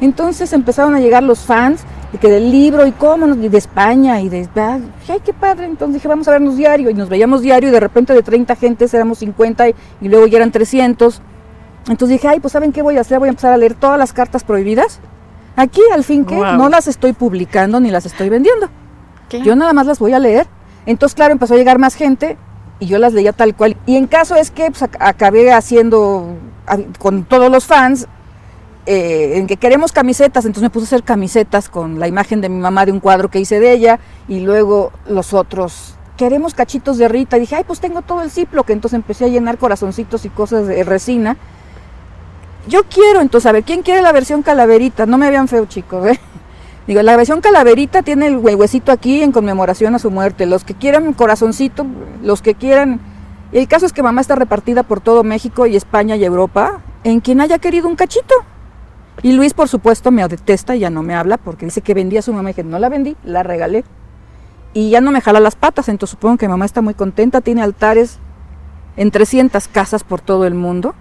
Entonces 0.00 0.52
empezaron 0.52 0.94
a 0.94 1.00
llegar 1.00 1.22
los 1.22 1.40
fans 1.40 1.84
de 2.12 2.18
que 2.18 2.28
del 2.28 2.50
libro 2.50 2.86
y 2.86 2.92
cómo, 2.92 3.26
y 3.28 3.48
de 3.48 3.58
España 3.58 4.20
y 4.20 4.28
de, 4.28 4.48
ay, 4.56 5.20
qué 5.24 5.32
padre. 5.32 5.66
Entonces 5.66 5.94
dije, 5.94 6.08
vamos 6.08 6.26
a 6.28 6.32
vernos 6.32 6.56
diario. 6.56 6.90
Y 6.90 6.94
nos 6.94 7.08
veíamos 7.08 7.42
diario 7.42 7.68
y 7.68 7.72
de 7.72 7.80
repente 7.80 8.14
de 8.14 8.22
30 8.22 8.56
gentes 8.56 8.92
éramos 8.94 9.18
50 9.18 9.68
y, 9.68 9.74
y 10.00 10.08
luego 10.08 10.26
ya 10.26 10.38
eran 10.38 10.50
300. 10.50 11.20
Entonces 11.88 12.08
dije, 12.08 12.26
ay, 12.26 12.40
pues 12.40 12.52
¿saben 12.52 12.72
qué 12.72 12.82
voy 12.82 12.96
a 12.96 13.02
hacer? 13.02 13.18
Voy 13.20 13.28
a 13.28 13.30
empezar 13.30 13.52
a 13.52 13.56
leer 13.56 13.74
todas 13.74 13.98
las 13.98 14.12
cartas 14.12 14.42
prohibidas. 14.42 14.98
Aquí 15.56 15.80
al 15.92 16.04
fin 16.04 16.24
que 16.24 16.36
no 16.36 16.68
las 16.68 16.86
estoy 16.86 17.12
publicando 17.12 17.80
ni 17.80 17.90
las 17.90 18.06
estoy 18.06 18.28
vendiendo. 18.28 18.68
Yo 19.30 19.56
nada 19.56 19.72
más 19.72 19.86
las 19.86 19.98
voy 19.98 20.12
a 20.12 20.18
leer. 20.18 20.46
Entonces, 20.84 21.16
claro, 21.16 21.32
empezó 21.32 21.54
a 21.54 21.56
llegar 21.56 21.78
más 21.78 21.94
gente 21.94 22.36
y 22.78 22.86
yo 22.86 22.98
las 22.98 23.12
leía 23.12 23.32
tal 23.32 23.56
cual. 23.56 23.76
Y 23.86 23.96
en 23.96 24.06
caso 24.06 24.36
es 24.36 24.50
que 24.50 24.70
pues, 24.70 24.82
acabé 24.82 25.52
haciendo 25.52 26.36
con 26.98 27.24
todos 27.24 27.50
los 27.50 27.64
fans, 27.64 28.06
eh, 28.86 29.38
en 29.38 29.48
que 29.48 29.56
queremos 29.56 29.90
camisetas, 29.90 30.44
entonces 30.44 30.62
me 30.62 30.70
puse 30.70 30.84
a 30.84 30.86
hacer 30.86 31.02
camisetas 31.02 31.68
con 31.68 31.98
la 31.98 32.06
imagen 32.06 32.40
de 32.40 32.48
mi 32.48 32.60
mamá 32.60 32.86
de 32.86 32.92
un 32.92 33.00
cuadro 33.00 33.28
que 33.30 33.40
hice 33.40 33.58
de 33.58 33.72
ella 33.72 33.98
y 34.28 34.40
luego 34.40 34.92
los 35.08 35.34
otros 35.34 35.96
queremos 36.16 36.54
cachitos 36.54 36.96
de 36.96 37.08
Rita. 37.08 37.36
Y 37.36 37.40
dije, 37.40 37.56
ay, 37.56 37.64
pues 37.64 37.80
tengo 37.80 38.02
todo 38.02 38.22
el 38.22 38.30
ciplo, 38.30 38.62
que 38.62 38.72
entonces 38.72 38.96
empecé 38.96 39.24
a 39.24 39.28
llenar 39.28 39.58
corazoncitos 39.58 40.24
y 40.24 40.28
cosas 40.28 40.66
de 40.66 40.84
resina. 40.84 41.36
Yo 42.66 42.82
quiero, 42.84 43.20
entonces, 43.20 43.46
a 43.46 43.52
ver, 43.52 43.62
¿quién 43.62 43.82
quiere 43.82 44.02
la 44.02 44.12
versión 44.12 44.42
calaverita? 44.42 45.06
No 45.06 45.18
me 45.18 45.30
vean 45.30 45.46
feo, 45.46 45.66
chicos, 45.66 46.06
¿eh? 46.06 46.18
Digo, 46.86 47.02
la 47.02 47.16
versión 47.16 47.40
calaverita 47.40 48.02
tiene 48.02 48.26
el 48.26 48.38
huesito 48.38 48.92
aquí 48.92 49.22
en 49.22 49.32
conmemoración 49.32 49.94
a 49.94 49.98
su 49.98 50.10
muerte. 50.10 50.46
Los 50.46 50.64
que 50.64 50.74
quieran 50.74 51.12
corazoncito, 51.12 51.86
los 52.22 52.42
que 52.42 52.54
quieran... 52.54 53.00
El 53.52 53.68
caso 53.68 53.86
es 53.86 53.92
que 53.92 54.02
mamá 54.02 54.20
está 54.20 54.34
repartida 54.34 54.82
por 54.82 55.00
todo 55.00 55.22
México 55.22 55.66
y 55.66 55.76
España 55.76 56.16
y 56.16 56.24
Europa 56.24 56.80
en 57.04 57.20
quien 57.20 57.40
haya 57.40 57.58
querido 57.58 57.88
un 57.88 57.94
cachito. 57.94 58.34
Y 59.22 59.32
Luis, 59.32 59.54
por 59.54 59.68
supuesto, 59.68 60.10
me 60.10 60.26
detesta 60.26 60.76
y 60.76 60.80
ya 60.80 60.90
no 60.90 61.02
me 61.02 61.14
habla 61.14 61.38
porque 61.38 61.66
dice 61.66 61.80
que 61.80 61.94
vendía 61.94 62.18
a 62.18 62.22
su 62.22 62.32
mamá 62.32 62.50
y 62.50 62.54
que 62.54 62.64
no 62.64 62.78
la 62.78 62.88
vendí, 62.88 63.16
la 63.24 63.42
regalé. 63.42 63.84
Y 64.74 64.90
ya 64.90 65.00
no 65.00 65.10
me 65.10 65.20
jala 65.20 65.40
las 65.40 65.54
patas, 65.54 65.88
entonces 65.88 66.12
supongo 66.12 66.36
que 66.36 66.48
mamá 66.48 66.66
está 66.66 66.82
muy 66.82 66.94
contenta, 66.94 67.40
tiene 67.40 67.62
altares 67.62 68.18
en 68.96 69.10
300 69.10 69.68
casas 69.68 70.04
por 70.04 70.20
todo 70.20 70.46
el 70.46 70.54
mundo. 70.54 70.94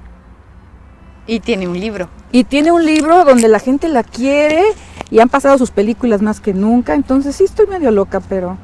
Y 1.28 1.40
tiene 1.40 1.68
un 1.68 1.80
libro. 1.80 2.10
Y 2.32 2.44
tiene 2.44 2.72
un 2.72 2.86
libro 2.86 3.26
donde 3.26 3.48
la 3.48 3.60
gente 3.60 3.88
la 3.88 4.04
quiere 4.04 4.64
y 5.10 5.20
han 5.20 5.30
pasado 5.30 5.58
sus 5.58 5.72
películas 5.72 6.22
más 6.22 6.40
que 6.40 6.54
nunca, 6.54 6.94
entonces 6.94 7.36
sí 7.36 7.44
estoy 7.44 7.68
medio 7.68 7.92
loca, 7.92 8.20
pero... 8.20 8.58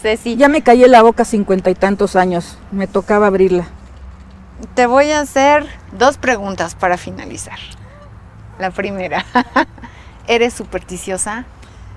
Ceci. 0.00 0.36
Ya 0.36 0.48
me 0.48 0.62
callé 0.62 0.88
la 0.88 1.02
boca 1.02 1.24
cincuenta 1.24 1.70
y 1.70 1.74
tantos 1.74 2.16
años, 2.16 2.58
me 2.72 2.86
tocaba 2.88 3.28
abrirla. 3.28 3.68
Te 4.74 4.86
voy 4.86 5.10
a 5.10 5.20
hacer 5.20 5.66
dos 5.96 6.18
preguntas 6.18 6.74
para 6.74 6.96
finalizar. 6.96 7.58
La 8.58 8.70
primera, 8.70 9.24
¿eres 10.26 10.54
supersticiosa? 10.54 11.44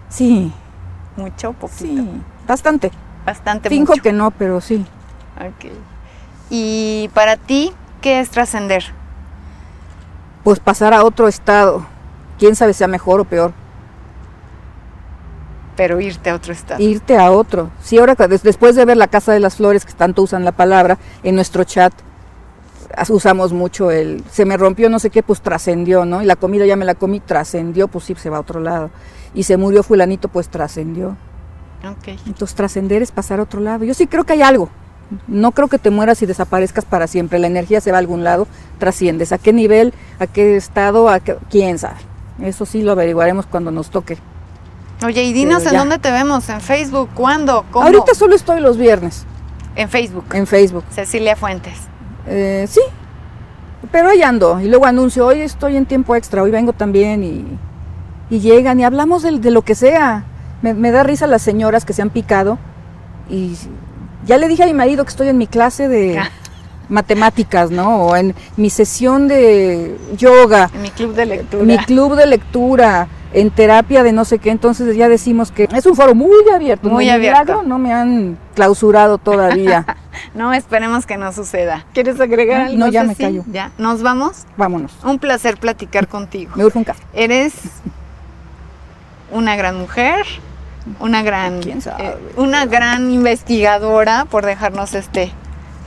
Sí. 0.10 0.52
¿Mucho? 1.18 1.54
Poquito. 1.54 1.84
Sí, 1.84 2.22
bastante. 2.48 2.92
Bastante 3.26 3.70
Finjo 3.70 3.94
mucho. 3.94 4.04
que 4.04 4.14
no, 4.14 4.32
pero 4.32 4.62
sí. 4.62 4.86
Ok. 5.38 5.72
Y 6.50 7.10
para 7.14 7.38
ti, 7.38 7.72
¿qué 8.06 8.20
es 8.20 8.30
trascender? 8.30 8.84
Pues 10.44 10.60
pasar 10.60 10.94
a 10.94 11.04
otro 11.04 11.28
estado. 11.28 11.88
Quién 12.38 12.56
sabe 12.56 12.74
sea 12.74 12.88
mejor 12.88 13.20
o 13.20 13.24
peor. 13.24 13.52
Pero 15.76 16.00
irte 16.00 16.30
a 16.30 16.36
otro 16.36 16.54
estado. 16.54 16.80
Irte 16.84 17.18
a 17.18 17.32
otro. 17.32 17.72
Sí, 17.82 17.98
ahora 17.98 18.14
des- 18.14 18.44
después 18.44 18.76
de 18.76 18.86
ver 18.86 18.96
la 18.98 19.08
Casa 19.08 19.34
de 19.34 19.40
las 19.40 19.56
Flores, 19.56 19.86
que 19.86 19.94
tanto 19.94 20.22
usan 20.22 20.46
la 20.46 20.52
palabra, 20.52 21.00
en 21.24 21.34
nuestro 21.34 21.64
chat 21.64 21.92
usamos 23.10 23.52
mucho 23.54 23.90
el 23.90 24.24
se 24.32 24.46
me 24.46 24.56
rompió 24.56 24.88
no 24.90 25.00
sé 25.00 25.10
qué, 25.10 25.24
pues 25.24 25.42
trascendió, 25.42 26.06
¿no? 26.06 26.22
Y 26.22 26.26
la 26.26 26.36
comida 26.36 26.68
ya 26.68 26.76
me 26.76 26.86
la 26.86 26.94
comí, 26.94 27.20
trascendió, 27.22 27.88
pues 27.88 28.06
sí, 28.06 28.14
se 28.16 28.30
va 28.30 28.38
a 28.38 28.42
otro 28.42 28.60
lado. 28.60 28.92
Y 29.34 29.44
se 29.44 29.58
murió 29.58 29.82
fulanito, 29.82 30.28
pues 30.28 30.48
trascendió. 30.50 31.18
Entonces 32.28 32.56
trascender 32.56 33.02
es 33.02 33.12
pasar 33.12 33.40
a 33.40 33.44
otro 33.44 33.62
lado. 33.62 33.84
Yo 33.84 33.96
sí 33.96 34.06
creo 34.06 34.26
que 34.26 34.34
hay 34.34 34.44
algo. 34.44 34.70
No 35.28 35.52
creo 35.52 35.68
que 35.68 35.78
te 35.78 35.90
mueras 35.92 36.22
y 36.22 36.26
desaparezcas 36.26 36.86
para 36.86 37.08
siempre. 37.08 37.40
La 37.40 37.48
energía 37.48 37.80
se 37.82 37.92
va 37.92 37.98
a 37.98 38.00
algún 38.00 38.24
lado, 38.24 38.48
trasciendes. 38.80 39.32
¿A 39.32 39.38
qué 39.38 39.54
nivel? 39.54 39.94
¿A 40.20 40.28
qué 40.28 40.56
estado? 40.56 41.10
¿A 41.10 41.20
qué? 41.20 41.38
¿Quién 41.50 41.78
sabe? 41.78 41.98
Eso 42.42 42.66
sí 42.66 42.82
lo 42.82 42.92
averiguaremos 42.94 43.46
cuando 43.46 43.72
nos 43.72 43.90
toque. 43.90 44.18
Oye, 45.06 45.24
y 45.24 45.34
dinos 45.34 45.60
Pero 45.60 45.70
en 45.70 45.74
ya. 45.74 45.80
dónde 45.80 46.00
te 46.00 46.12
vemos, 46.12 46.50
en 46.50 46.62
Facebook, 46.62 47.10
¿cuándo? 47.14 47.66
¿Cómo? 47.72 47.86
Ahorita 47.86 48.14
solo 48.16 48.34
estoy 48.36 48.62
los 48.62 48.78
viernes 48.78 49.26
En 49.76 49.90
Facebook. 49.90 50.26
en 50.34 50.48
Facebook. 50.48 50.84
Cecilia 50.90 51.36
Fuentes. 51.36 51.78
Eh, 52.28 52.66
sí, 52.68 52.82
pero 53.92 54.10
ahí 54.10 54.22
ando. 54.22 54.60
Y 54.62 54.68
luego 54.70 54.86
anuncio, 54.86 55.28
hoy 55.28 55.42
estoy 55.42 55.76
en 55.78 55.86
tiempo 55.86 56.16
extra, 56.16 56.42
hoy 56.42 56.50
vengo 56.52 56.74
también 56.74 57.24
y, 57.24 57.46
y 58.30 58.40
llegan 58.40 58.80
y 58.80 58.84
hablamos 58.86 59.22
de, 59.24 59.38
de 59.38 59.52
lo 59.52 59.62
que 59.62 59.76
sea. 59.76 60.24
Me, 60.62 60.74
me 60.74 60.92
da 60.92 61.04
risa 61.04 61.28
las 61.28 61.42
señoras 61.42 61.86
que 61.86 61.94
se 61.94 62.02
han 62.02 62.10
picado 62.10 62.58
y 63.30 63.56
ya 64.26 64.38
le 64.38 64.48
dije 64.48 64.64
a 64.64 64.66
mi 64.68 64.74
marido 64.74 65.04
que 65.06 65.10
estoy 65.10 65.28
en 65.30 65.38
mi 65.38 65.48
clase 65.48 65.88
de 65.88 66.22
matemáticas, 66.90 67.72
¿no? 67.72 68.04
O 68.04 68.16
en 68.16 68.36
mi 68.58 68.70
sesión 68.70 69.28
de 69.28 69.98
yoga, 70.18 70.70
En 70.74 70.82
mi 70.84 70.90
club 70.90 71.14
de 71.16 71.26
lectura. 71.26 71.64
mi 71.64 71.78
club 71.80 72.16
de 72.16 72.26
lectura, 72.28 73.08
en 73.34 73.50
terapia 73.52 74.04
de 74.04 74.12
no 74.14 74.24
sé 74.24 74.38
qué, 74.40 74.50
entonces 74.52 74.96
ya 74.96 75.10
decimos 75.10 75.52
que 75.52 75.68
es 75.74 75.86
un 75.86 75.96
foro 75.96 76.14
muy 76.16 76.48
abierto, 76.54 76.88
Muy 76.90 77.10
abierto. 77.10 77.42
milagro, 77.42 77.64
no 77.68 77.78
me 77.80 77.92
han 77.94 78.38
clausurado 78.56 79.18
todavía. 79.18 79.86
No, 80.34 80.54
esperemos 80.54 81.06
que 81.06 81.18
no 81.18 81.34
suceda. 81.34 81.86
¿Quieres 81.94 82.22
agregar 82.22 82.62
Ah, 82.62 82.66
algo? 82.68 82.78
no, 82.78 82.88
ya 82.88 83.04
me 83.04 83.16
callo. 83.18 83.44
Ya, 83.52 83.72
nos 83.78 84.02
vamos. 84.02 84.46
Vámonos, 84.56 84.94
Un 85.04 85.20
placer 85.20 85.58
platicar 85.58 86.08
contigo. 86.08 86.54
me 86.56 86.64
urge 86.64 86.78
un 86.78 86.86
café. 86.86 87.04
Eres 87.14 87.54
una 89.32 89.58
gran 89.58 89.78
mujer, 89.78 90.26
una 91.00 91.24
gran, 91.24 91.62
¿Quién 91.62 91.82
sabe? 91.82 92.06
eh, 92.08 92.16
una 92.38 92.66
gran 92.66 93.12
investigadora 93.12 94.26
por 94.26 94.46
dejarnos 94.46 94.94
este, 94.94 95.32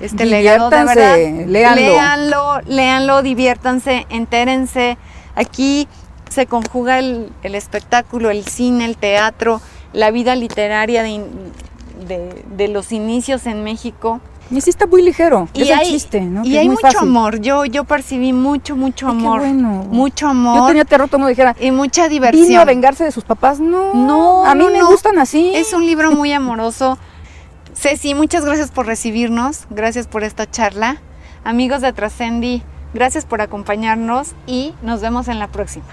este 0.01 0.27
legado 0.27 0.71
de 0.71 0.85
verdad. 0.85 1.17
léanlo. 1.47 1.81
léanlo, 1.81 2.61
léanlo, 2.67 3.23
diviértanse, 3.23 4.07
entérense. 4.11 4.99
Aquí 5.35 5.89
se 6.31 6.47
conjuga 6.47 6.99
el, 6.99 7.31
el 7.43 7.55
espectáculo, 7.55 8.31
el 8.31 8.45
cine, 8.45 8.85
el 8.85 8.97
teatro, 8.97 9.61
la 9.93 10.11
vida 10.11 10.35
literaria 10.35 11.03
de- 11.03 12.45
de 12.57 12.69
los 12.69 12.93
inicios 12.93 13.47
en 13.47 13.65
México. 13.65 14.21
Y 14.51 14.61
sí 14.63 14.71
está 14.71 14.87
muy 14.87 15.03
ligero, 15.03 15.47
Y 15.53 15.63
es 15.63 15.71
el 15.71 15.79
hay, 15.79 15.87
chiste, 15.91 16.21
¿no? 16.23 16.43
y 16.45 16.55
es 16.55 16.61
hay 16.61 16.67
muy 16.67 16.77
mucho 16.77 16.87
fácil. 16.87 17.01
amor. 17.09 17.41
Yo, 17.41 17.65
yo 17.67 17.85
percibí 17.85 18.33
mucho, 18.33 18.77
mucho 18.77 19.09
Ay, 19.09 19.13
qué 19.13 19.19
amor. 19.19 19.41
bueno. 19.41 19.69
Mucho 19.91 20.25
Yo 20.27 20.31
amor 20.31 20.69
tenía 20.69 20.85
terror, 20.87 21.07
el 21.13 21.19
mundo 21.19 21.29
dijera, 21.29 21.55
y 21.61 21.71
mucha 21.71 22.09
¿vino 22.09 22.25
a 22.25 22.31
diversión. 22.31 22.67
vengarse 22.67 23.05
de 23.05 23.13
sus 23.13 23.25
papás? 23.25 23.61
No, 23.61 23.93
No, 23.95 24.47
a 24.47 24.55
mí 24.55 24.65
no, 24.65 24.71
me 24.71 24.79
no. 24.79 24.87
gustan 24.89 25.19
así. 25.19 25.53
Es 25.55 25.73
un 25.75 25.85
libro 25.85 26.13
muy 26.13 26.33
amoroso. 26.33 26.97
Ceci, 27.75 28.15
muchas 28.15 28.45
gracias 28.45 28.71
por 28.71 28.87
recibirnos, 28.87 29.67
gracias 29.71 30.07
por 30.07 30.25
esta 30.25 30.51
charla. 30.51 30.97
Amigos 31.45 31.83
de 31.83 31.93
Trascendi, 31.93 32.63
gracias 32.95 33.25
por 33.27 33.41
acompañarnos 33.43 34.31
y 34.47 34.73
nos 34.83 35.01
vemos 35.01 35.29
en 35.29 35.39
la 35.39 35.49
próxima. 35.49 35.85